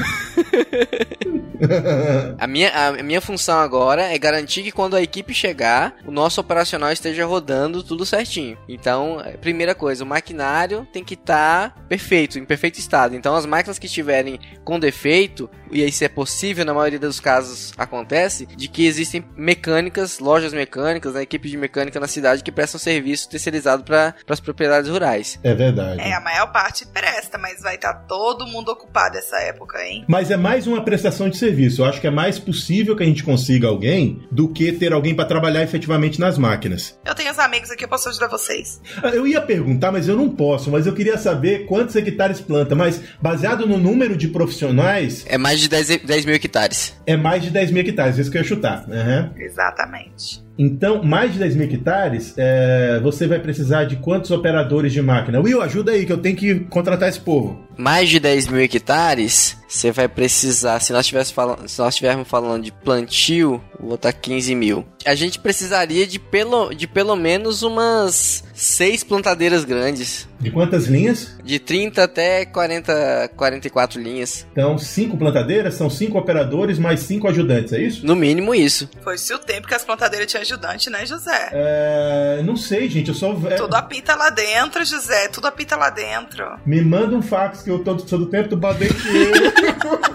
a, 2.38 2.46
minha, 2.46 2.70
a 2.70 3.02
minha 3.02 3.20
função 3.20 3.58
agora 3.58 4.02
é 4.02 4.18
garantir 4.18 4.62
que 4.62 4.72
quando 4.72 4.96
a 4.96 5.02
equipe 5.02 5.34
chegar, 5.34 5.96
o 6.06 6.10
nosso 6.10 6.40
operacional 6.40 6.92
esteja 6.92 7.24
rodando 7.24 7.82
tudo 7.82 8.06
certinho. 8.06 8.56
Então, 8.68 9.20
é, 9.24 9.32
primeira 9.32 9.74
coisa, 9.74 10.04
o 10.04 10.06
maquinário 10.06 10.86
tem 10.92 11.04
que 11.04 11.14
estar 11.14 11.70
tá 11.70 11.80
perfeito, 11.88 12.38
em 12.38 12.44
perfeito 12.44 12.78
estado. 12.78 13.14
Então, 13.14 13.34
as 13.34 13.46
máquinas 13.46 13.78
que 13.78 13.86
estiverem 13.86 14.38
com 14.64 14.78
defeito, 14.78 15.50
e 15.70 15.84
isso 15.84 16.04
é 16.04 16.08
possível, 16.08 16.64
na 16.64 16.74
maioria 16.74 16.98
dos 16.98 17.20
casos 17.20 17.72
acontece, 17.76 18.46
de 18.46 18.68
que 18.68 18.86
existem 18.86 19.24
mecânicas, 19.36 20.18
lojas 20.18 20.52
mecânicas, 20.52 21.14
né, 21.14 21.22
equipe 21.22 21.48
de 21.48 21.56
mecânica 21.56 22.00
na 22.00 22.06
cidade 22.06 22.42
que 22.42 22.52
prestam 22.52 22.78
serviço 22.78 23.28
terceirizado 23.28 23.84
para 23.84 24.14
as 24.28 24.40
propriedades 24.40 24.90
rurais. 24.90 25.38
É 25.42 25.54
verdade. 25.54 26.00
É, 26.00 26.14
a 26.14 26.20
maior 26.20 26.52
parte 26.52 26.86
presta, 26.86 27.38
mas 27.38 27.60
vai 27.62 27.76
estar 27.76 27.92
tá 27.92 28.00
todo 28.06 28.46
mundo 28.46 28.70
ocupado 28.70 29.16
essa 29.16 29.36
época, 29.38 29.82
hein? 29.84 30.04
Mas 30.08 30.30
é 30.30 30.36
mais 30.36 30.66
uma 30.66 30.82
prestação 30.82 31.28
de 31.28 31.36
serviço. 31.36 31.82
Eu 31.82 31.86
acho 31.86 32.00
que 32.00 32.06
é 32.06 32.10
mais 32.10 32.38
possível 32.38 32.96
que 32.96 33.02
a 33.02 33.06
gente 33.06 33.22
consiga 33.22 33.68
alguém 33.68 34.26
do 34.30 34.48
que 34.48 34.72
ter 34.72 34.92
alguém 34.92 35.14
para 35.14 35.24
trabalhar 35.24 35.62
efetivamente 35.62 36.18
nas 36.18 36.38
máquinas. 36.38 36.98
Eu 37.04 37.14
tenho 37.14 37.30
os 37.30 37.38
amigos 37.38 37.70
aqui, 37.70 37.84
eu 37.84 37.88
posso 37.88 38.08
ajudar 38.08 38.28
vocês. 38.28 38.80
Ah, 39.02 39.08
eu 39.08 39.26
ia 39.26 39.40
perguntar, 39.40 39.92
mas 39.92 40.08
eu 40.08 40.16
não 40.16 40.28
posso. 40.28 40.70
Mas 40.70 40.86
eu 40.86 40.94
queria 40.94 41.18
saber 41.18 41.66
quantos 41.66 41.94
hectares 41.96 42.40
planta. 42.40 42.74
Mas 42.74 43.00
baseado 43.20 43.66
no 43.66 43.78
número 43.78 44.16
de 44.16 44.28
profissionais. 44.28 45.24
É 45.28 45.38
mais 45.38 45.59
de 45.60 45.68
10, 45.68 45.98
10 46.04 46.24
mil 46.24 46.34
hectares. 46.34 46.94
É 47.06 47.16
mais 47.16 47.42
de 47.42 47.50
10 47.50 47.70
mil 47.70 47.82
hectares, 47.82 48.18
isso 48.18 48.30
que 48.30 48.38
eu 48.38 48.42
ia 48.42 48.48
chutar. 48.48 48.84
Uhum. 48.88 49.30
Exatamente. 49.36 50.42
Então, 50.58 51.02
mais 51.02 51.32
de 51.32 51.38
10 51.38 51.56
mil 51.56 51.64
hectares, 51.64 52.34
é, 52.36 53.00
você 53.02 53.26
vai 53.26 53.38
precisar 53.38 53.84
de 53.84 53.96
quantos 53.96 54.30
operadores 54.30 54.92
de 54.92 55.00
máquina? 55.00 55.40
Will, 55.40 55.62
ajuda 55.62 55.92
aí, 55.92 56.04
que 56.04 56.12
eu 56.12 56.18
tenho 56.18 56.36
que 56.36 56.60
contratar 56.60 57.08
esse 57.08 57.20
povo. 57.20 57.58
Mais 57.78 58.10
de 58.10 58.20
10 58.20 58.48
mil 58.48 58.60
hectares, 58.60 59.56
você 59.66 59.90
vai 59.90 60.08
precisar, 60.08 60.80
se 60.80 60.92
nós, 60.92 61.08
falando, 61.30 61.68
se 61.68 61.78
nós 61.78 61.94
estivermos 61.94 62.28
falando 62.28 62.64
de 62.64 62.72
plantio, 62.72 63.62
vou 63.78 63.90
botar 63.90 64.12
15 64.12 64.54
mil. 64.54 64.84
A 65.06 65.14
gente 65.14 65.38
precisaria 65.38 66.06
de 66.06 66.18
pelo, 66.18 66.74
de 66.74 66.86
pelo 66.86 67.16
menos 67.16 67.62
umas 67.62 68.44
6 68.52 69.04
plantadeiras 69.04 69.64
grandes. 69.64 70.28
De 70.38 70.50
quantas 70.50 70.86
linhas? 70.86 71.36
De 71.42 71.58
30 71.58 72.02
até 72.02 72.44
40, 72.44 73.30
44 73.36 74.00
linhas. 74.00 74.46
Então, 74.52 74.76
5 74.76 75.16
plantadeiras, 75.16 75.74
são 75.74 75.88
5 75.88 76.18
operadores 76.18 76.78
mais 76.78 77.00
5 77.00 77.28
ajudantes, 77.28 77.72
é 77.72 77.80
isso? 77.80 78.04
No 78.04 78.16
mínimo 78.16 78.54
isso. 78.54 78.90
Foi-se 79.02 79.32
o 79.32 79.38
tempo 79.38 79.68
que 79.68 79.74
as 79.74 79.84
plantadeiras 79.84 80.28
tinham 80.28 80.39
ajudante, 80.40 80.90
né, 80.90 81.06
José? 81.06 81.50
É. 81.52 82.42
Não 82.44 82.56
sei, 82.56 82.88
gente. 82.88 83.08
Eu 83.08 83.14
só. 83.14 83.32
É... 83.48 83.56
Tudo 83.56 83.74
apita 83.74 84.14
lá 84.14 84.30
dentro, 84.30 84.84
José. 84.84 85.28
Tudo 85.28 85.46
apita 85.46 85.76
lá 85.76 85.90
dentro. 85.90 86.58
Me 86.66 86.80
manda 86.80 87.16
um 87.16 87.22
fax 87.22 87.62
que 87.62 87.70
eu 87.70 87.78
tô, 87.80 87.98
sou 87.98 88.18
do 88.18 88.26
tempo 88.26 88.48
do 88.48 88.56
badequeiro. 88.56 89.52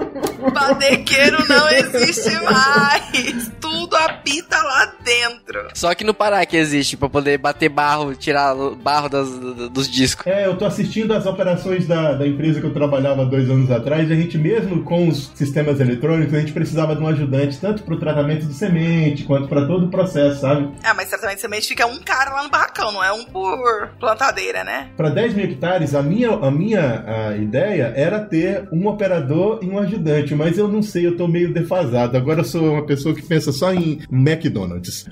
badequeiro 0.51 1.37
não 1.47 1.69
existe 1.69 2.33
mais. 2.43 3.51
Tudo 3.59 3.95
apita 3.95 4.57
lá 4.61 4.93
dentro. 5.03 5.67
Só 5.73 5.93
que 5.93 6.03
no 6.03 6.13
Pará 6.13 6.45
que 6.45 6.57
existe, 6.57 6.97
pra 6.97 7.09
poder 7.09 7.37
bater 7.37 7.69
barro, 7.69 8.15
tirar 8.15 8.55
barro 8.81 9.09
das, 9.09 9.29
dos 9.69 9.89
discos. 9.89 10.25
É, 10.25 10.45
eu 10.45 10.57
tô 10.57 10.65
assistindo 10.65 11.13
as 11.13 11.25
operações 11.25 11.87
da, 11.87 12.13
da 12.13 12.27
empresa 12.27 12.59
que 12.59 12.65
eu 12.65 12.73
trabalhava 12.73 13.25
dois 13.25 13.49
anos 13.49 13.69
atrás. 13.71 14.09
E 14.09 14.13
a 14.13 14.15
gente, 14.15 14.37
mesmo 14.37 14.83
com 14.83 15.07
os 15.07 15.31
sistemas 15.35 15.79
eletrônicos, 15.79 16.33
a 16.33 16.39
gente 16.39 16.53
precisava 16.53 16.95
de 16.95 17.01
um 17.01 17.07
ajudante 17.07 17.57
tanto 17.59 17.83
pro 17.83 17.99
tratamento 17.99 18.45
de 18.45 18.53
semente 18.53 19.23
quanto 19.23 19.47
para 19.47 19.65
todo 19.65 19.85
o 19.85 19.89
processo, 19.89 20.14
sabe? 20.35 20.73
Ah, 20.83 20.93
mas 20.93 21.09
tratamento 21.09 21.35
de 21.35 21.41
semente 21.41 21.67
fica 21.67 21.85
um 21.85 21.99
cara 21.99 22.31
lá 22.31 22.43
no 22.43 22.49
barracão, 22.49 22.91
não 22.91 23.03
é 23.03 23.11
um 23.11 23.25
por 23.25 23.89
plantadeira, 23.99 24.63
né? 24.63 24.89
Para 24.95 25.09
10 25.09 25.33
mil 25.33 25.45
hectares, 25.45 25.93
a 25.95 26.01
minha, 26.01 26.31
a 26.31 26.51
minha 26.51 27.03
a 27.05 27.37
ideia 27.37 27.93
era 27.95 28.19
ter 28.19 28.67
um 28.71 28.87
operador 28.87 29.59
e 29.61 29.69
um 29.69 29.79
ajudante, 29.79 30.35
mas 30.35 30.57
eu 30.57 30.67
não 30.67 30.81
sei, 30.81 31.07
eu 31.07 31.17
tô 31.17 31.27
meio 31.27 31.53
defasado. 31.53 32.17
Agora 32.17 32.41
eu 32.41 32.45
sou 32.45 32.73
uma 32.73 32.85
pessoa 32.85 33.15
que 33.15 33.21
pensa 33.21 33.51
só 33.51 33.73
em 33.73 34.01
McDonald's. 34.11 35.05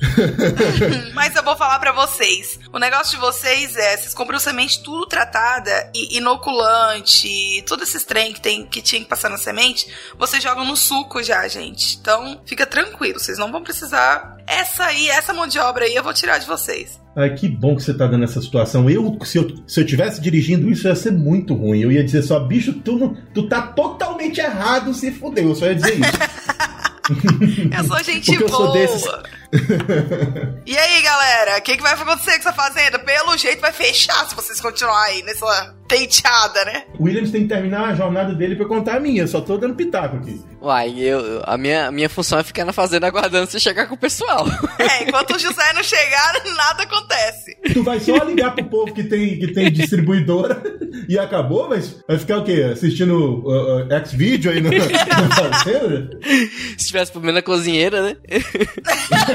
mas 1.13 1.35
eu 1.35 1.43
vou 1.43 1.55
falar 1.55 1.79
para 1.79 1.91
vocês. 1.91 2.59
O 2.71 2.79
negócio 2.79 3.15
de 3.15 3.21
vocês 3.21 3.75
é, 3.75 3.97
vocês 3.97 4.13
compram 4.13 4.39
semente 4.39 4.83
tudo 4.83 5.05
tratada 5.05 5.91
e 5.93 6.17
inoculante, 6.17 7.63
todos 7.67 7.89
esses 7.89 8.03
trem 8.03 8.33
que, 8.33 8.41
tem, 8.41 8.65
que 8.65 8.81
tinha 8.81 9.01
que 9.01 9.07
passar 9.07 9.29
na 9.29 9.37
semente, 9.37 9.87
vocês 10.17 10.41
jogam 10.41 10.65
no 10.65 10.75
suco 10.75 11.21
já, 11.23 11.47
gente. 11.47 11.97
Então, 11.99 12.41
fica 12.45 12.65
tranquilo, 12.65 13.19
vocês 13.19 13.37
não 13.37 13.51
vão 13.51 13.63
precisar. 13.63 14.37
Essa 14.47 14.85
aí, 14.85 15.09
essa 15.09 15.33
mão 15.33 15.47
de 15.47 15.57
obra 15.59 15.85
aí, 15.85 15.95
eu 15.95 16.03
vou 16.03 16.13
tirar 16.13 16.37
de 16.37 16.45
vocês. 16.45 16.99
Ai, 17.15 17.33
que 17.33 17.47
bom 17.47 17.75
que 17.75 17.83
você 17.83 17.93
tá 17.93 18.07
dando 18.07 18.23
essa 18.23 18.41
situação. 18.41 18.89
Eu, 18.89 19.17
se 19.23 19.37
eu, 19.37 19.47
se 19.67 19.79
eu 19.79 19.85
tivesse 19.85 20.19
dirigindo 20.19 20.69
isso, 20.71 20.87
ia 20.87 20.95
ser 20.95 21.11
muito 21.11 21.53
ruim. 21.53 21.79
Eu 21.79 21.91
ia 21.91 22.03
dizer 22.03 22.23
só, 22.23 22.39
bicho, 22.39 22.73
tu, 22.73 22.97
não, 22.97 23.15
tu 23.33 23.47
tá 23.47 23.61
totalmente 23.61 24.39
errado, 24.39 24.93
se 24.93 25.11
fudeu. 25.11 25.49
Eu 25.49 25.55
só 25.55 25.65
ia 25.67 25.75
dizer 25.75 25.93
isso. 25.93 26.11
eu 27.77 27.83
sou 27.83 28.03
gente 28.03 28.37
boa. 28.37 28.41
Eu 28.41 28.49
sou 28.49 28.73
desses... 28.73 29.05
e 30.65 30.77
aí, 30.77 31.01
galera, 31.01 31.57
o 31.57 31.61
que, 31.61 31.77
que 31.77 31.83
vai 31.83 31.93
acontecer 31.93 32.31
com 32.33 32.49
essa 32.49 32.53
fazenda? 32.53 32.99
Pelo 32.99 33.37
jeito 33.37 33.61
vai 33.61 33.71
fechar 33.71 34.27
se 34.27 34.35
vocês 34.35 34.59
continuarem 34.59 35.17
aí 35.17 35.23
nessa 35.23 35.75
penteada, 35.87 36.65
né? 36.65 36.85
O 36.97 37.03
Williams 37.03 37.29
tem 37.29 37.43
que 37.43 37.49
terminar 37.49 37.89
a 37.89 37.93
jornada 37.93 38.33
dele 38.33 38.55
pra 38.55 38.65
contar 38.65 38.97
a 38.97 38.99
minha. 38.99 39.23
Eu 39.23 39.27
só 39.27 39.41
tô 39.41 39.57
dando 39.57 39.75
pitaco 39.75 40.17
aqui. 40.17 40.41
Uai, 40.59 40.97
eu, 40.97 41.41
a, 41.43 41.57
minha, 41.57 41.91
minha 41.91 42.09
função 42.09 42.39
é 42.39 42.43
ficar 42.43 42.65
na 42.65 42.73
fazenda 42.73 43.05
aguardando 43.05 43.49
você 43.49 43.59
chegar 43.59 43.87
com 43.87 43.95
o 43.95 43.97
pessoal. 43.97 44.45
É, 44.79 45.03
enquanto 45.03 45.35
o 45.35 45.39
José 45.39 45.71
não 45.73 45.83
chegar, 45.83 46.33
nada 46.55 46.83
acontece. 46.83 47.55
Tu 47.71 47.83
vai 47.83 47.99
só 47.99 48.17
ligar 48.23 48.53
pro 48.53 48.65
povo 48.65 48.93
que 48.93 49.03
tem, 49.03 49.39
que 49.39 49.53
tem 49.53 49.71
distribuidora 49.71 50.61
e 51.07 51.17
acabou, 51.17 51.69
mas 51.69 52.03
vai 52.05 52.17
ficar 52.17 52.39
o 52.39 52.43
quê? 52.43 52.69
Assistindo 52.73 53.15
uh, 53.15 53.85
uh, 53.85 53.93
X-Video 53.93 54.51
aí 54.51 54.59
na, 54.59 54.71
na 54.71 55.35
fazenda? 55.35 56.09
Se 56.77 56.87
tivesse 56.87 57.11
pelo 57.11 57.23
menos 57.23 57.39
a 57.39 57.43
cozinheira, 57.43 58.01
né? 58.01 58.17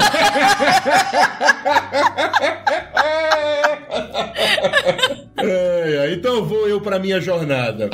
é, 5.37 6.11
então 6.13 6.43
vou 6.45 6.67
eu 6.67 6.81
para 6.81 6.99
minha 6.99 7.21
jornada. 7.21 7.89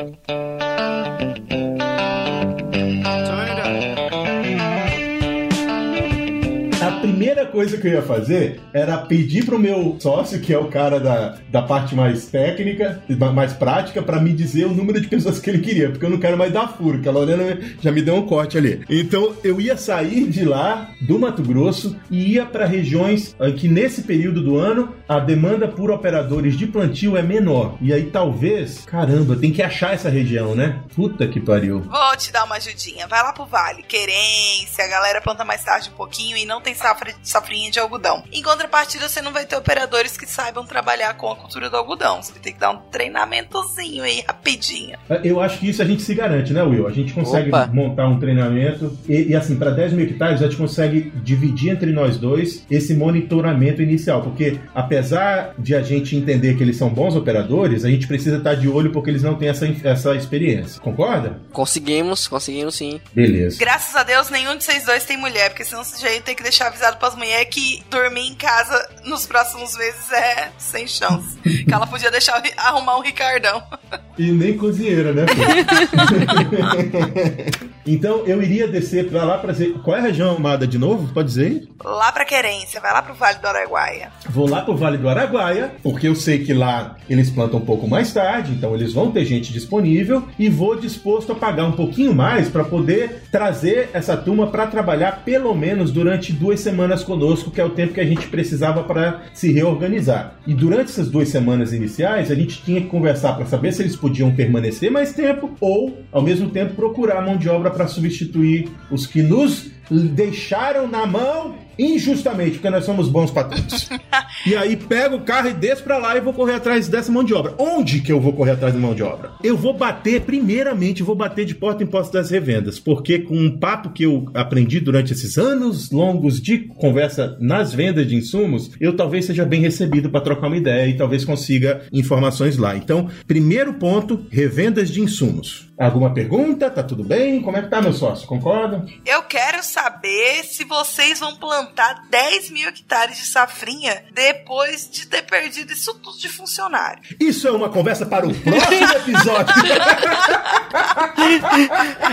Primeira 7.46 7.52
coisa 7.52 7.78
que 7.78 7.88
eu 7.88 7.94
ia 7.94 8.02
fazer 8.02 8.60
era 8.74 8.98
pedir 8.98 9.46
pro 9.46 9.60
meu 9.60 9.98
sócio, 10.00 10.40
que 10.40 10.54
é 10.54 10.58
o 10.58 10.68
cara 10.68 11.00
da, 11.00 11.38
da 11.50 11.62
parte 11.62 11.96
mais 11.96 12.28
técnica, 12.28 13.02
mais 13.34 13.54
prática, 13.54 14.02
para 14.02 14.20
me 14.20 14.34
dizer 14.34 14.66
o 14.66 14.74
número 14.74 15.00
de 15.00 15.08
pessoas 15.08 15.40
que 15.40 15.50
ele 15.50 15.60
queria, 15.60 15.90
porque 15.90 16.06
eu 16.06 16.10
não 16.10 16.20
quero 16.20 16.38
mais 16.38 16.52
dar 16.52 16.68
furo, 16.68 17.00
que 17.00 17.08
a 17.08 17.12
Lorena 17.12 17.58
já 17.82 17.92
me 17.92 18.02
deu 18.02 18.16
um 18.16 18.25
corte 18.25 18.58
ali. 18.58 18.84
Então 18.90 19.36
eu 19.44 19.60
ia 19.62 19.78
sair 19.78 20.28
de 20.28 20.44
lá, 20.44 20.90
do 21.02 21.20
Mato 21.20 21.42
Grosso, 21.44 21.96
e 22.10 22.34
ia 22.34 22.46
para 22.46 22.66
regiões 22.66 23.36
ah, 23.40 23.52
que 23.52 23.68
nesse 23.68 24.04
período 24.04 24.42
do 24.42 24.58
ano 24.58 24.96
a 25.08 25.20
demanda 25.20 25.68
por 25.68 25.92
operadores 25.92 26.58
de 26.58 26.68
plantio 26.68 27.18
é 27.18 27.22
menor. 27.22 27.78
E 27.82 27.94
aí 27.94 28.10
talvez, 28.10 28.84
caramba, 28.86 29.36
tem 29.36 29.52
que 29.52 29.62
achar 29.62 29.94
essa 29.94 30.10
região, 30.10 30.56
né? 30.56 30.82
Puta 30.96 31.28
que 31.28 31.40
pariu. 31.40 31.82
Vou 31.82 32.18
te 32.18 32.32
dar 32.32 32.46
uma 32.46 32.56
ajudinha. 32.56 33.08
Vai 33.08 33.22
lá 33.22 33.34
pro 33.34 33.46
Vale. 33.46 33.84
Querência, 33.84 34.84
a 34.84 34.88
galera 34.88 35.22
planta 35.22 35.44
mais 35.44 35.64
tarde 35.64 35.90
um 35.90 35.98
pouquinho 35.98 36.38
e 36.38 36.46
não 36.46 36.62
tem 36.62 36.74
safra, 36.74 37.14
safra 37.22 37.35
safrinha 37.36 37.70
de 37.70 37.80
algodão. 37.80 38.24
Em 38.32 38.42
contrapartida, 38.42 39.10
você 39.10 39.22
não 39.22 39.34
vai 39.34 39.46
ter 39.46 39.58
operadores 39.58 40.15
que 40.15 40.25
saibam 40.25 40.65
trabalhar 40.65 41.13
com 41.15 41.32
a 41.32 41.36
cultura 41.36 41.70
do 41.70 41.75
algodão. 41.75 42.22
Você 42.24 42.32
vai 42.32 42.42
ter 42.42 42.54
que 42.54 42.60
dar 42.60 42.72
um 42.72 42.77
treinamentozinho 42.89 44.04
aí, 44.04 44.24
rapidinho. 44.25 44.98
Eu 45.24 45.42
acho 45.42 45.60
que 45.60 45.70
isso 45.70 45.82
a 45.82 45.86
gente 45.86 46.01
se 46.01 46.13
garante, 46.13 46.54
né, 46.54 46.63
Will? 46.63 46.88
A 46.88 46.92
gente 46.92 47.13
consegue 47.13 47.50
Opa. 47.50 47.68
montar 47.68 48.08
um 48.08 48.20
treinamento 48.20 48.98
e, 49.08 49.32
e, 49.32 49.36
assim, 49.36 49.58
para 49.58 49.72
10 49.72 49.94
mil 49.94 50.06
hectares, 50.06 50.42
a 50.42 50.46
gente 50.46 50.58
consegue 50.58 51.12
dividir 51.24 51.72
entre 51.72 51.92
nós 51.92 52.18
dois 52.18 52.65
esse 52.72 52.94
monitoramento 52.94 53.82
inicial, 53.82 54.22
porque 54.22 54.60
apesar 54.74 55.54
de 55.58 55.75
a 55.75 55.82
gente 55.82 56.15
entender 56.15 56.56
que 56.56 56.63
eles 56.63 56.77
são 56.77 56.89
bons 56.89 57.15
operadores, 57.15 57.84
a 57.84 57.89
gente 57.89 58.08
precisa 58.08 58.38
estar 58.38 58.56
de 58.56 58.70
olho 58.70 58.92
porque 58.92 59.10
eles 59.10 59.24
não 59.24 59.36
têm 59.36 59.50
essa, 59.50 59.68
essa 59.84 60.15
experiência. 60.15 60.80
Concorda? 60.80 61.39
Conseguimos, 61.51 62.27
conseguimos 62.27 62.75
sim. 62.75 63.01
Beleza. 63.13 63.58
Graças 63.60 63.96
a 63.96 64.04
Deus, 64.04 64.30
nenhum 64.30 64.56
de 64.56 64.63
vocês 64.63 64.86
dois 64.86 65.04
tem 65.04 65.18
mulher, 65.18 65.50
porque 65.50 65.65
senão 65.65 65.84
você 65.84 66.01
já 66.01 66.12
ia 66.12 66.22
ter 66.22 66.36
que 66.36 66.44
deixar 66.44 66.68
avisado 66.68 66.98
pras 67.15 67.17
mulheres 67.17 67.48
que 67.50 67.84
dormir 67.89 68.27
em 68.27 68.36
casa 68.36 68.89
nos 69.05 69.25
próximos 69.25 69.75
meses 69.77 70.12
é 70.12 70.51
sem 70.57 70.88
chance. 70.88 71.38
que 71.39 71.74
ela 71.74 71.88
podia 71.88 72.12
deixar 72.12 72.41
arrumar 72.57 72.98
um 72.98 73.01
Ricardão. 73.01 73.63
E 74.17 74.31
nem 74.31 74.57
cozinheira, 74.57 75.12
né? 75.12 75.25
então 77.86 78.25
eu 78.25 78.41
iria 78.41 78.65
descer 78.65 79.10
pra 79.10 79.25
lá 79.25 79.38
pra 79.38 79.51
dizer. 79.51 79.74
Qual 79.84 79.95
é 79.95 80.00
a 80.00 80.03
região 80.03 80.38
amada 80.38 80.65
de 80.65 80.77
novo? 80.77 81.13
Pode 81.13 81.27
dizer? 81.27 81.67
Lá 81.84 82.13
pra 82.13 82.24
Querência, 82.24 82.79
vai 82.79 82.93
lá 82.93 83.01
pro 83.01 83.13
Vale 83.13 83.39
do 83.39 83.48
Araguaia. 83.48 84.10
Vou 84.29 84.50
lá 84.50 84.62
pro 84.62 84.75
Vale 84.75 84.98
do 84.98 85.10
Araguaia, 85.10 85.75
porque 85.84 86.07
eu 86.07 86.15
sei 86.15 86.45
que 86.45 86.53
lá 86.53 86.95
eles 87.10 87.29
plantam 87.29 87.60
um 87.60 87.65
pouco 87.65 87.89
mais 87.89 88.13
tarde, 88.13 88.53
então 88.53 88.74
eles 88.74 88.93
vão 88.93 89.12
ter 89.12 89.25
gente 89.25 89.51
disponível 89.51 90.25
e 90.39 90.48
vou 90.48 90.77
disposto 90.77 91.34
a 91.34 91.36
pagar 91.36 91.65
um 91.65 91.74
pouquinho 91.74 92.15
mais 92.15 92.48
para 92.48 92.63
poder 92.63 93.24
trazer 93.29 93.89
essa 93.91 94.15
turma 94.15 94.48
para 94.48 94.67
trabalhar 94.67 95.24
pelo 95.25 95.53
menos 95.53 95.91
durante 95.91 96.31
duas 96.31 96.62
semanas 96.62 97.03
conosco, 97.05 97.51
que 97.51 97.62
é 97.62 97.65
o 97.65 97.69
tempo 97.69 97.93
que 97.93 98.01
a 98.01 98.05
gente 98.05 98.27
precisava 98.27 98.83
para 98.83 99.24
se 99.33 99.51
reorganizar. 99.51 100.35
E 100.45 100.53
durante 100.53 100.89
essas 100.89 101.09
duas 101.09 101.29
semanas 101.29 101.71
iniciais, 101.71 102.31
a 102.31 102.35
gente 102.35 102.62
tinha 102.63 102.81
que 102.81 102.88
conversar 102.88 103.33
para 103.33 103.45
saber 103.45 103.71
se 103.71 103.81
eles 103.81 103.95
podiam 103.95 104.31
permanecer 104.35 104.91
mais 104.91 105.13
tempo 105.13 105.51
ou, 105.59 105.97
ao 106.12 106.21
mesmo 106.21 106.50
tempo, 106.50 106.74
procurar 106.74 107.21
mão 107.21 107.38
de 107.38 107.47
obra 107.47 107.69
para 107.71 107.88
substituir 107.88 108.69
os 108.91 109.05
que 109.05 109.21
nos 109.21 109.75
deixaram 109.89 110.88
na 110.88 111.06
mão 111.06 111.56
injustamente, 111.77 112.54
porque 112.54 112.70
nós 112.70 112.86
somos 112.86 113.10
bons 113.10 113.32
patrões. 113.32 113.89
e 114.46 114.56
aí 114.56 114.75
pego 114.75 115.18
o 115.18 115.22
carro 115.22 115.50
e 115.50 115.54
desço 115.54 115.84
pra 115.84 115.98
lá 115.98 116.15
e 116.15 116.22
vou 116.22 116.34
correr 116.34 116.54
atrás 116.54 116.88
dessa 116.88 117.12
mão 117.12 117.24
de 117.24 117.34
obra. 117.34 117.54
Onde 117.58 118.01
que 118.01 118.12
eu 118.12 118.20
vou 118.20 118.34
correr 118.34 118.51
atrás 118.51 118.74
da 118.74 118.80
mão 118.80 118.96
de 118.96 119.04
obra? 119.04 119.32
Eu 119.44 119.58
vou 119.58 119.74
bater, 119.74 120.22
primeiramente, 120.22 121.04
vou 121.04 121.15
bater 121.15 121.46
de 121.46 121.56
porta 121.56 121.84
em 121.84 121.88
porta 121.88 122.13
das 122.13 122.30
revendas, 122.30 122.80
porque 122.80 123.20
com 123.20 123.36
um 123.36 123.58
papo 123.58 123.89
que 123.89 124.04
eu 124.04 124.30
aprendi 124.34 124.80
durante 124.80 125.13
esses 125.13 125.38
anos 125.38 125.92
longos 125.92 126.42
de 126.42 126.60
conversa 126.60 127.38
nas 127.39 127.74
vendas 127.74 128.08
de 128.08 128.15
insumos, 128.15 128.72
eu 128.80 128.96
talvez 128.96 129.25
seja 129.25 129.46
bem 129.46 129.62
recebido 129.62 130.10
para 130.10 130.22
trocar 130.22 130.48
uma 130.48 130.58
ideia 130.58 130.88
e 130.88 130.98
talvez 130.98 131.25
consiga 131.25 131.82
informações 131.92 132.58
lá. 132.58 132.75
Então, 132.75 133.10
primeiro 133.27 133.74
ponto, 133.74 134.25
revendas 134.30 134.89
de 134.89 135.01
insumos. 135.01 135.74
Alguma 135.77 136.13
pergunta? 136.13 136.70
Tá 136.70 136.82
tudo 136.82 137.04
bem? 137.04 137.42
Como 137.42 137.58
é 137.58 137.62
que 137.62 137.70
tá, 137.70 137.82
meu 137.82 137.92
sócio? 137.92 138.27
Concorda? 138.27 138.86
Eu 139.06 139.24
quero 139.24 139.62
saber 139.75 140.46
se 140.46 140.63
vocês 140.63 141.20
vão 141.20 141.36
plantar 141.36 142.05
10 142.10 142.50
mil 142.50 142.70
hectares 142.70 143.17
de 143.17 143.25
safrinha 143.25 144.05
depois 144.13 144.89
de 144.89 145.05
ter 145.05 145.24
perdido 145.24 145.74
isso 145.74 145.94
tudo 145.96 146.17
de 146.17 146.29
funcionário. 146.29 147.03
Isso 147.20 147.46
é 147.46 147.51
uma 147.51 147.67
conversa 147.67 148.05
para 148.05 148.25
o 148.25 148.34
próximo 148.34 148.94
episódio. 148.94 149.53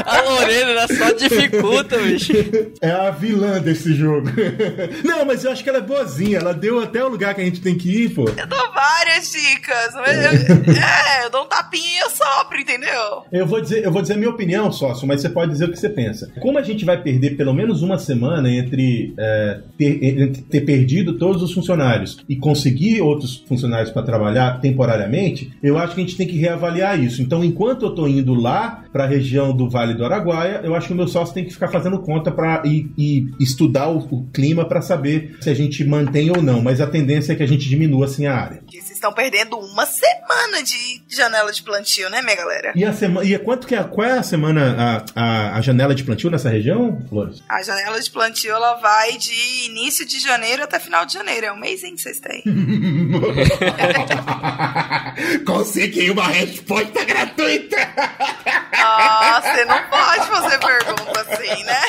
A 0.04 0.21
Lorena 0.23 0.87
só 0.88 1.12
dificulta, 1.12 1.99
bicho. 1.99 2.33
É 2.81 2.90
a 2.90 3.11
vilã 3.11 3.61
desse 3.61 3.95
jogo. 3.95 4.28
Não, 5.04 5.25
mas 5.25 5.45
eu 5.45 5.52
acho 5.52 5.62
que 5.62 5.69
ela 5.69 5.78
é 5.78 5.83
boazinha. 5.83 6.38
Ela 6.38 6.54
deu 6.54 6.81
até 6.81 7.04
o 7.04 7.09
lugar 7.09 7.35
que 7.35 7.40
a 7.40 7.45
gente 7.45 7.61
tem 7.61 7.76
que 7.76 8.04
ir, 8.04 8.11
pô. 8.11 8.25
Eu 8.28 8.47
dou 8.47 8.73
várias 8.73 9.31
dicas. 9.31 9.95
Mas 9.95 10.16
eu, 10.16 10.31
é, 10.75 11.25
eu 11.25 11.31
dou 11.31 11.45
um 11.45 11.49
tapinha 11.49 11.99
e 11.99 11.99
eu 11.99 12.11
sopro, 12.11 12.59
entendeu? 12.59 13.25
Eu 13.33 13.47
vou 13.47 13.61
dizer, 13.61 13.85
eu 13.85 13.92
vou 13.92 14.02
dizer 14.02 14.14
a 14.14 14.16
minha 14.16 14.31
opinião, 14.31 14.71
sócio, 14.73 15.07
mas 15.07 15.21
você 15.21 15.28
pode 15.28 15.52
dizer 15.52 15.66
o 15.66 15.71
que 15.71 15.78
você 15.78 15.88
pensa. 15.88 16.31
Como 16.40 16.59
a 16.59 16.62
gente 16.62 16.85
vai 16.85 17.00
perder 17.00 17.37
pelo 17.37 17.51
menos 17.52 17.82
uma 17.82 17.99
semana 17.99 18.50
entre, 18.50 19.12
é, 19.18 19.61
ter, 19.76 20.04
entre 20.04 20.42
ter 20.42 20.61
perdido 20.62 21.18
todos 21.18 21.42
os 21.42 21.52
funcionários 21.52 22.18
e 22.28 22.37
conseguir 22.37 23.00
outros 23.00 23.37
funcionários 23.47 23.90
para 23.90 24.02
trabalhar 24.02 24.61
temporariamente, 24.61 25.52
eu 25.62 25.78
acho 25.78 25.94
que 25.94 26.00
a 26.00 26.04
gente 26.04 26.16
tem 26.16 26.26
que 26.26 26.37
reavaliar 26.37 27.02
isso. 27.02 27.23
Então, 27.23 27.44
enquanto 27.44 27.85
eu 27.85 27.94
tô 27.94 28.06
indo 28.06 28.35
lá 28.35 28.85
para 28.92 29.04
a 29.04 29.06
região 29.06 29.54
do 29.56 29.68
Vale 29.68 29.94
do 29.94 30.04
Araguaia, 30.04 30.61
eu 30.62 30.75
acho 30.75 30.88
que 30.88 30.92
o 30.92 30.97
meu 30.97 31.09
sócio 31.09 31.35
tem 31.35 31.44
que 31.44 31.52
ficar 31.52 31.68
fazendo 31.68 31.99
conta 31.99 32.30
para 32.30 32.62
e, 32.64 33.30
estudar 33.40 33.88
o, 33.88 33.99
o 34.11 34.25
clima 34.32 34.64
para 34.64 34.82
saber 34.82 35.37
se 35.40 35.50
a 35.50 35.54
gente 35.54 35.85
mantém 35.85 36.30
ou 36.30 36.42
não. 36.42 36.62
Mas 36.62 36.80
a 36.80 36.87
tendência 36.87 37.32
é 37.32 37.37
que 37.37 37.42
a 37.42 37.49
gente 37.49 37.68
diminua 37.68 38.06
assim 38.06 38.26
a 38.26 38.35
área. 38.35 38.62
Estão 39.02 39.12
perdendo 39.12 39.59
uma 39.59 39.85
semana 39.85 40.62
de 40.62 41.02
janela 41.09 41.50
de 41.50 41.61
plantio, 41.62 42.09
né, 42.09 42.23
minha 42.23 42.37
galera? 42.37 42.73
E 42.76 42.85
a 42.85 42.92
semana, 42.92 43.26
e 43.26 43.35
é 43.35 43.38
quanto 43.38 43.66
que 43.66 43.75
é, 43.75 43.82
qual 43.82 44.06
é 44.06 44.18
a 44.18 44.23
semana 44.23 45.04
a, 45.16 45.21
a, 45.21 45.56
a 45.56 45.61
janela 45.61 45.92
de 45.92 46.04
plantio 46.04 46.30
nessa 46.30 46.49
região, 46.49 47.04
Flores? 47.09 47.42
A 47.49 47.61
janela 47.62 48.00
de 48.00 48.09
plantio 48.09 48.52
ela 48.52 48.75
vai 48.75 49.18
de 49.18 49.66
início 49.66 50.06
de 50.06 50.21
janeiro 50.21 50.62
até 50.62 50.78
final 50.78 51.04
de 51.04 51.14
janeiro. 51.14 51.47
É 51.47 51.52
um 51.52 51.59
mês 51.59 51.82
em 51.82 51.97
que 51.97 52.02
vocês 52.02 52.21
têm. 52.21 52.44
Consegui 55.44 56.11
uma 56.11 56.28
resposta 56.28 57.04
gratuita. 57.04 57.76
Ah, 58.85 59.40
você 59.40 59.64
não 59.64 59.80
pode 59.85 60.26
fazer 60.26 60.59
pergunta 60.59 61.21
assim, 61.21 61.62
né? 61.62 61.80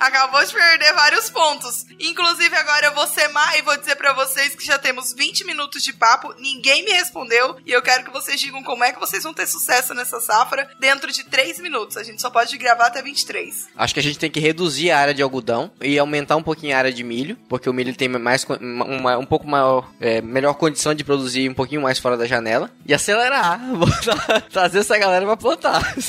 Acabou 0.00 0.42
de 0.44 0.52
perder 0.52 0.94
vários 0.94 1.28
pontos. 1.30 1.84
Inclusive, 2.00 2.56
agora 2.56 2.86
eu 2.86 2.94
vou 2.94 3.06
má 3.32 3.56
e 3.58 3.62
vou 3.62 3.76
dizer 3.76 3.96
pra 3.96 4.12
vocês 4.14 4.54
que 4.54 4.64
já 4.64 4.78
temos 4.78 5.12
20 5.12 5.44
minutos 5.44 5.82
de 5.82 5.92
papo, 5.92 6.34
ninguém 6.38 6.84
me 6.84 6.92
respondeu 6.92 7.56
e 7.66 7.72
eu 7.72 7.82
quero 7.82 8.04
que 8.04 8.10
vocês 8.10 8.40
digam 8.40 8.62
como 8.62 8.82
é 8.82 8.92
que 8.92 9.00
vocês 9.00 9.22
vão 9.22 9.34
ter 9.34 9.46
sucesso 9.46 9.92
nessa 9.94 10.20
safra 10.20 10.68
dentro 10.78 11.12
de 11.12 11.24
3 11.24 11.60
minutos. 11.60 11.96
A 11.96 12.02
gente 12.02 12.20
só 12.22 12.30
pode 12.30 12.56
gravar 12.56 12.86
até 12.86 13.02
23. 13.02 13.68
Acho 13.76 13.94
que 13.94 14.00
a 14.00 14.02
gente 14.02 14.18
tem 14.18 14.30
que 14.30 14.40
reduzir 14.40 14.90
a 14.90 14.98
área 14.98 15.12
de 15.14 15.22
algodão 15.22 15.70
e 15.80 15.98
aumentar 15.98 16.36
um 16.36 16.42
pouquinho 16.42 16.74
a 16.74 16.78
área 16.78 16.92
de 16.92 17.04
milho, 17.04 17.36
porque 17.48 17.68
o 17.68 17.72
milho 17.74 17.94
tem 17.94 18.08
mais 18.08 18.44
uma, 18.60 19.18
um 19.18 19.26
pouco 19.26 19.46
maior, 19.46 19.90
é, 20.00 20.20
melhor 20.22 20.54
condição 20.54 20.94
de 20.94 21.04
produzir 21.04 21.48
um 21.50 21.54
pouquinho 21.54 21.82
mais 21.82 21.98
fora 21.98 22.16
da 22.16 22.26
janela 22.26 22.70
e 22.86 22.94
acelerar, 22.94 23.58
botar- 23.76 24.40
trazer 24.50 24.78
essa 24.80 24.96
galera 24.96 25.26
pra 25.26 25.36
plantar. 25.36 25.94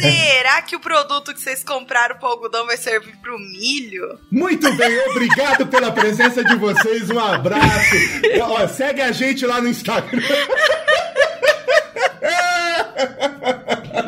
Será 0.00 0.62
que 0.62 0.76
o 0.76 0.80
produto 0.80 1.32
que 1.32 1.40
vocês 1.40 1.62
compraram 1.70 2.16
pro 2.16 2.26
algodão 2.26 2.66
vai 2.66 2.76
servir 2.76 3.16
pro 3.18 3.38
milho? 3.38 4.18
Muito 4.28 4.74
bem, 4.74 4.98
obrigado 5.10 5.68
pela 5.68 5.92
presença 5.92 6.42
de 6.42 6.56
vocês. 6.56 7.08
Um 7.08 7.20
abraço. 7.20 7.94
Ó, 8.42 8.66
segue 8.66 9.00
a 9.00 9.12
gente 9.12 9.46
lá 9.46 9.60
no 9.60 9.68
Instagram. 9.68 10.20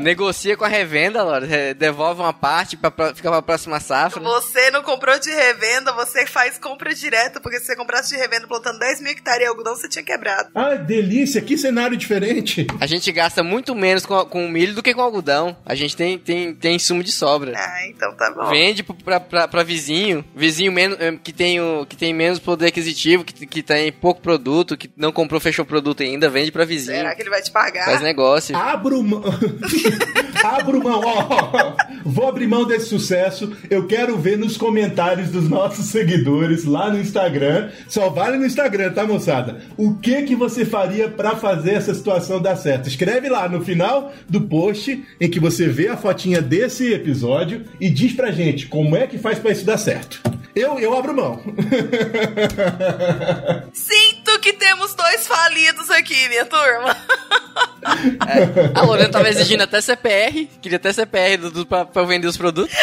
Negocia 0.02 0.56
com 0.56 0.64
a 0.64 0.68
revenda, 0.68 1.22
Laura, 1.22 1.46
devolve 1.74 2.20
uma 2.20 2.32
parte 2.32 2.76
pra, 2.76 2.90
pra, 2.90 3.14
fica 3.14 3.30
pra 3.30 3.42
próxima 3.42 3.80
safra. 3.80 4.20
Você 4.22 4.70
não 4.70 4.82
comprou 4.82 5.18
de 5.18 5.30
revenda, 5.30 5.92
você 5.92 6.26
faz 6.26 6.58
compra 6.58 6.94
direta, 6.94 7.40
porque 7.40 7.58
se 7.58 7.66
você 7.66 7.76
comprasse 7.76 8.10
de 8.10 8.16
revenda 8.16 8.46
plantando 8.46 8.78
10 8.78 9.00
mil 9.00 9.12
hectares 9.12 9.40
de 9.40 9.46
algodão, 9.46 9.74
você 9.74 9.88
tinha 9.88 10.04
quebrado. 10.04 10.50
Ah, 10.54 10.74
delícia, 10.74 11.40
que 11.40 11.56
cenário 11.56 11.96
diferente. 11.96 12.66
A 12.80 12.86
gente 12.86 13.10
gasta 13.12 13.42
muito 13.42 13.74
menos 13.74 14.04
com, 14.04 14.24
com 14.26 14.48
milho 14.48 14.74
do 14.74 14.82
que 14.82 14.94
com 14.94 15.00
algodão. 15.00 15.56
A 15.64 15.74
gente 15.74 15.96
tem, 15.96 16.18
tem, 16.18 16.54
tem 16.54 16.76
insumo 16.76 17.02
de 17.02 17.12
sobra. 17.12 17.52
Ah, 17.56 17.86
então 17.88 18.14
tá 18.16 18.30
bom. 18.30 18.50
Vende 18.50 18.82
pra, 18.82 19.20
pra, 19.20 19.48
pra 19.48 19.62
vizinho, 19.62 20.24
vizinho 20.34 20.72
menos, 20.72 20.98
eh, 21.00 21.16
que, 21.22 21.32
tem 21.32 21.60
o, 21.60 21.86
que 21.86 21.96
tem 21.96 22.12
menos 22.12 22.38
poder 22.38 22.66
aquisitivo, 22.66 23.24
que, 23.24 23.46
que 23.46 23.62
tem 23.62 23.92
pouco 23.92 24.20
produto, 24.20 24.76
que 24.76 24.90
não 24.96 25.12
comprou, 25.12 25.40
fechou 25.40 25.64
produto 25.64 26.02
ainda, 26.02 26.28
vende 26.28 26.50
pra 26.50 26.64
vizinho. 26.64 26.98
Será 26.98 27.14
que 27.14 27.22
ele 27.22 27.30
vai 27.30 27.42
te 27.42 27.50
pagar? 27.50 27.84
Faz 27.84 28.00
negócio. 28.00 28.56
Abro 28.56 29.02
mão. 29.02 29.22
Abro 30.42 30.82
mão, 30.82 31.00
ó. 31.04 31.76
Vou 32.04 32.28
abrir 32.28 32.48
mão 32.48 32.66
desse 32.66 32.86
sucesso. 32.86 33.52
Eu 33.70 33.86
quero 33.86 34.18
ver 34.18 34.36
nos 34.36 34.56
comentários 34.56 35.30
dos 35.30 35.48
nossos 35.48 35.86
seguidores 35.86 36.64
lá 36.64 36.90
no 36.90 36.98
Instagram. 36.98 37.70
Só 37.88 38.10
vale 38.10 38.36
no 38.36 38.46
Instagram, 38.46 38.92
tá, 38.92 39.06
moçada? 39.06 39.60
O 39.76 39.94
que 39.94 40.22
que 40.22 40.34
você 40.34 40.64
faria 40.64 41.08
pra 41.08 41.36
fazer 41.36 41.74
essa 41.74 41.94
situação 41.94 42.42
dar 42.42 42.56
certo? 42.56 42.88
Escreve 42.88 43.28
lá 43.28 43.48
no 43.48 43.64
final 43.64 44.12
do 44.28 44.40
post 44.40 45.04
em 45.20 45.30
que 45.30 45.38
você 45.38 45.68
vê 45.68 45.86
a 45.88 45.96
fotinha 45.96 46.42
desse 46.42 46.92
episódio 46.92 47.62
e 47.80 47.88
diz 47.88 48.12
pra 48.12 48.32
gente 48.32 48.66
como 48.66 48.96
é 48.96 49.06
que 49.06 49.18
faz 49.18 49.38
pra 49.38 49.52
isso 49.52 49.64
dar 49.64 49.78
certo. 49.78 50.20
Eu, 50.54 50.78
eu 50.78 50.94
abro 50.94 51.14
mão. 51.14 51.40
Sinto 54.32 54.40
que 54.40 54.52
temos 54.54 54.94
dois 54.94 55.26
falidos 55.26 55.90
aqui, 55.90 56.28
minha 56.28 56.46
turma. 56.46 56.96
É, 57.84 58.78
a 58.78 58.82
Lorena 58.82 59.10
tava 59.10 59.28
exigindo 59.28 59.62
até 59.62 59.80
CPR, 59.80 60.48
queria 60.60 60.76
até 60.76 60.92
CPR 60.92 61.36
do, 61.36 61.50
do, 61.50 61.66
pra, 61.66 61.84
pra 61.84 62.02
eu 62.02 62.06
vender 62.06 62.26
os 62.26 62.36
produtos. 62.36 62.74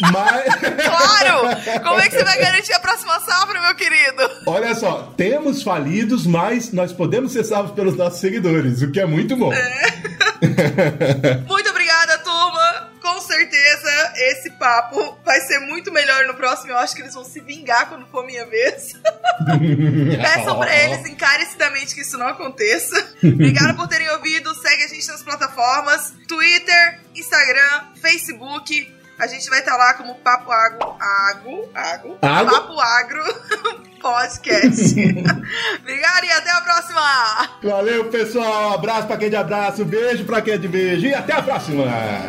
Mas. 0.00 0.54
Claro! 0.54 1.82
Como 1.82 2.00
é 2.00 2.08
que 2.08 2.16
você 2.16 2.24
vai 2.24 2.38
garantir 2.38 2.72
a 2.72 2.78
próxima 2.78 3.18
safra, 3.20 3.60
meu 3.60 3.74
querido? 3.74 4.30
Olha 4.46 4.74
só, 4.74 5.12
temos 5.16 5.62
falidos, 5.62 6.26
mas 6.26 6.72
nós 6.72 6.92
podemos 6.92 7.32
ser 7.32 7.44
salvos 7.44 7.72
pelos 7.72 7.96
nossos 7.96 8.20
seguidores, 8.20 8.80
o 8.82 8.90
que 8.90 9.00
é 9.00 9.06
muito 9.06 9.36
bom. 9.36 9.52
Muito 11.48 11.70
obrigada, 11.70 12.18
turma. 12.18 12.90
Com 13.02 13.20
certeza, 13.20 14.05
esse 14.16 14.50
papo 14.50 15.18
vai 15.24 15.40
ser 15.40 15.58
muito 15.60 15.92
melhor 15.92 16.26
no 16.26 16.34
próximo. 16.34 16.72
Eu 16.72 16.78
acho 16.78 16.94
que 16.94 17.02
eles 17.02 17.14
vão 17.14 17.24
se 17.24 17.40
vingar 17.40 17.88
quando 17.88 18.06
for 18.06 18.24
minha 18.24 18.46
vez. 18.46 18.92
Peçam 20.22 20.58
pra 20.58 20.76
eles 20.76 21.06
encarecidamente 21.08 21.94
que 21.94 22.00
isso 22.00 22.18
não 22.18 22.28
aconteça. 22.28 23.14
Obrigado 23.22 23.76
por 23.76 23.88
terem 23.88 24.08
ouvido. 24.10 24.54
Segue 24.54 24.84
a 24.84 24.88
gente 24.88 25.06
nas 25.08 25.22
plataformas: 25.22 26.14
Twitter, 26.26 27.00
Instagram, 27.14 27.84
Facebook. 28.00 28.96
A 29.18 29.26
gente 29.26 29.48
vai 29.48 29.60
estar 29.60 29.76
lá 29.76 29.94
como 29.94 30.14
Papo. 30.16 30.52
Agro? 30.52 30.96
Agro? 31.00 32.18
Agro? 32.20 32.52
Papo 32.52 32.78
Agro 32.78 33.24
Podcast. 34.00 34.94
Obrigado 35.80 36.24
e 36.24 36.32
até 36.32 36.50
a 36.50 36.60
próxima! 36.96 37.48
Valeu, 37.62 38.04
pessoal. 38.06 38.74
Abraço 38.74 39.06
pra 39.06 39.16
quem 39.16 39.26
é 39.26 39.30
de 39.30 39.36
abraço, 39.36 39.84
beijo 39.84 40.24
pra 40.24 40.40
quem 40.40 40.54
é 40.54 40.58
de 40.58 40.66
beijo 40.66 41.06
e 41.06 41.14
até 41.14 41.34
a 41.34 41.42
próxima. 41.42 41.84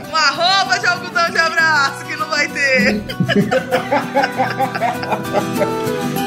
Uma 0.08 0.30
roupa 0.30 0.78
de 0.80 0.86
algodão 0.86 1.30
de 1.30 1.38
abraço 1.38 2.06
que 2.06 2.16
não 2.16 2.30
vai 2.30 2.48
ter. 2.50 3.02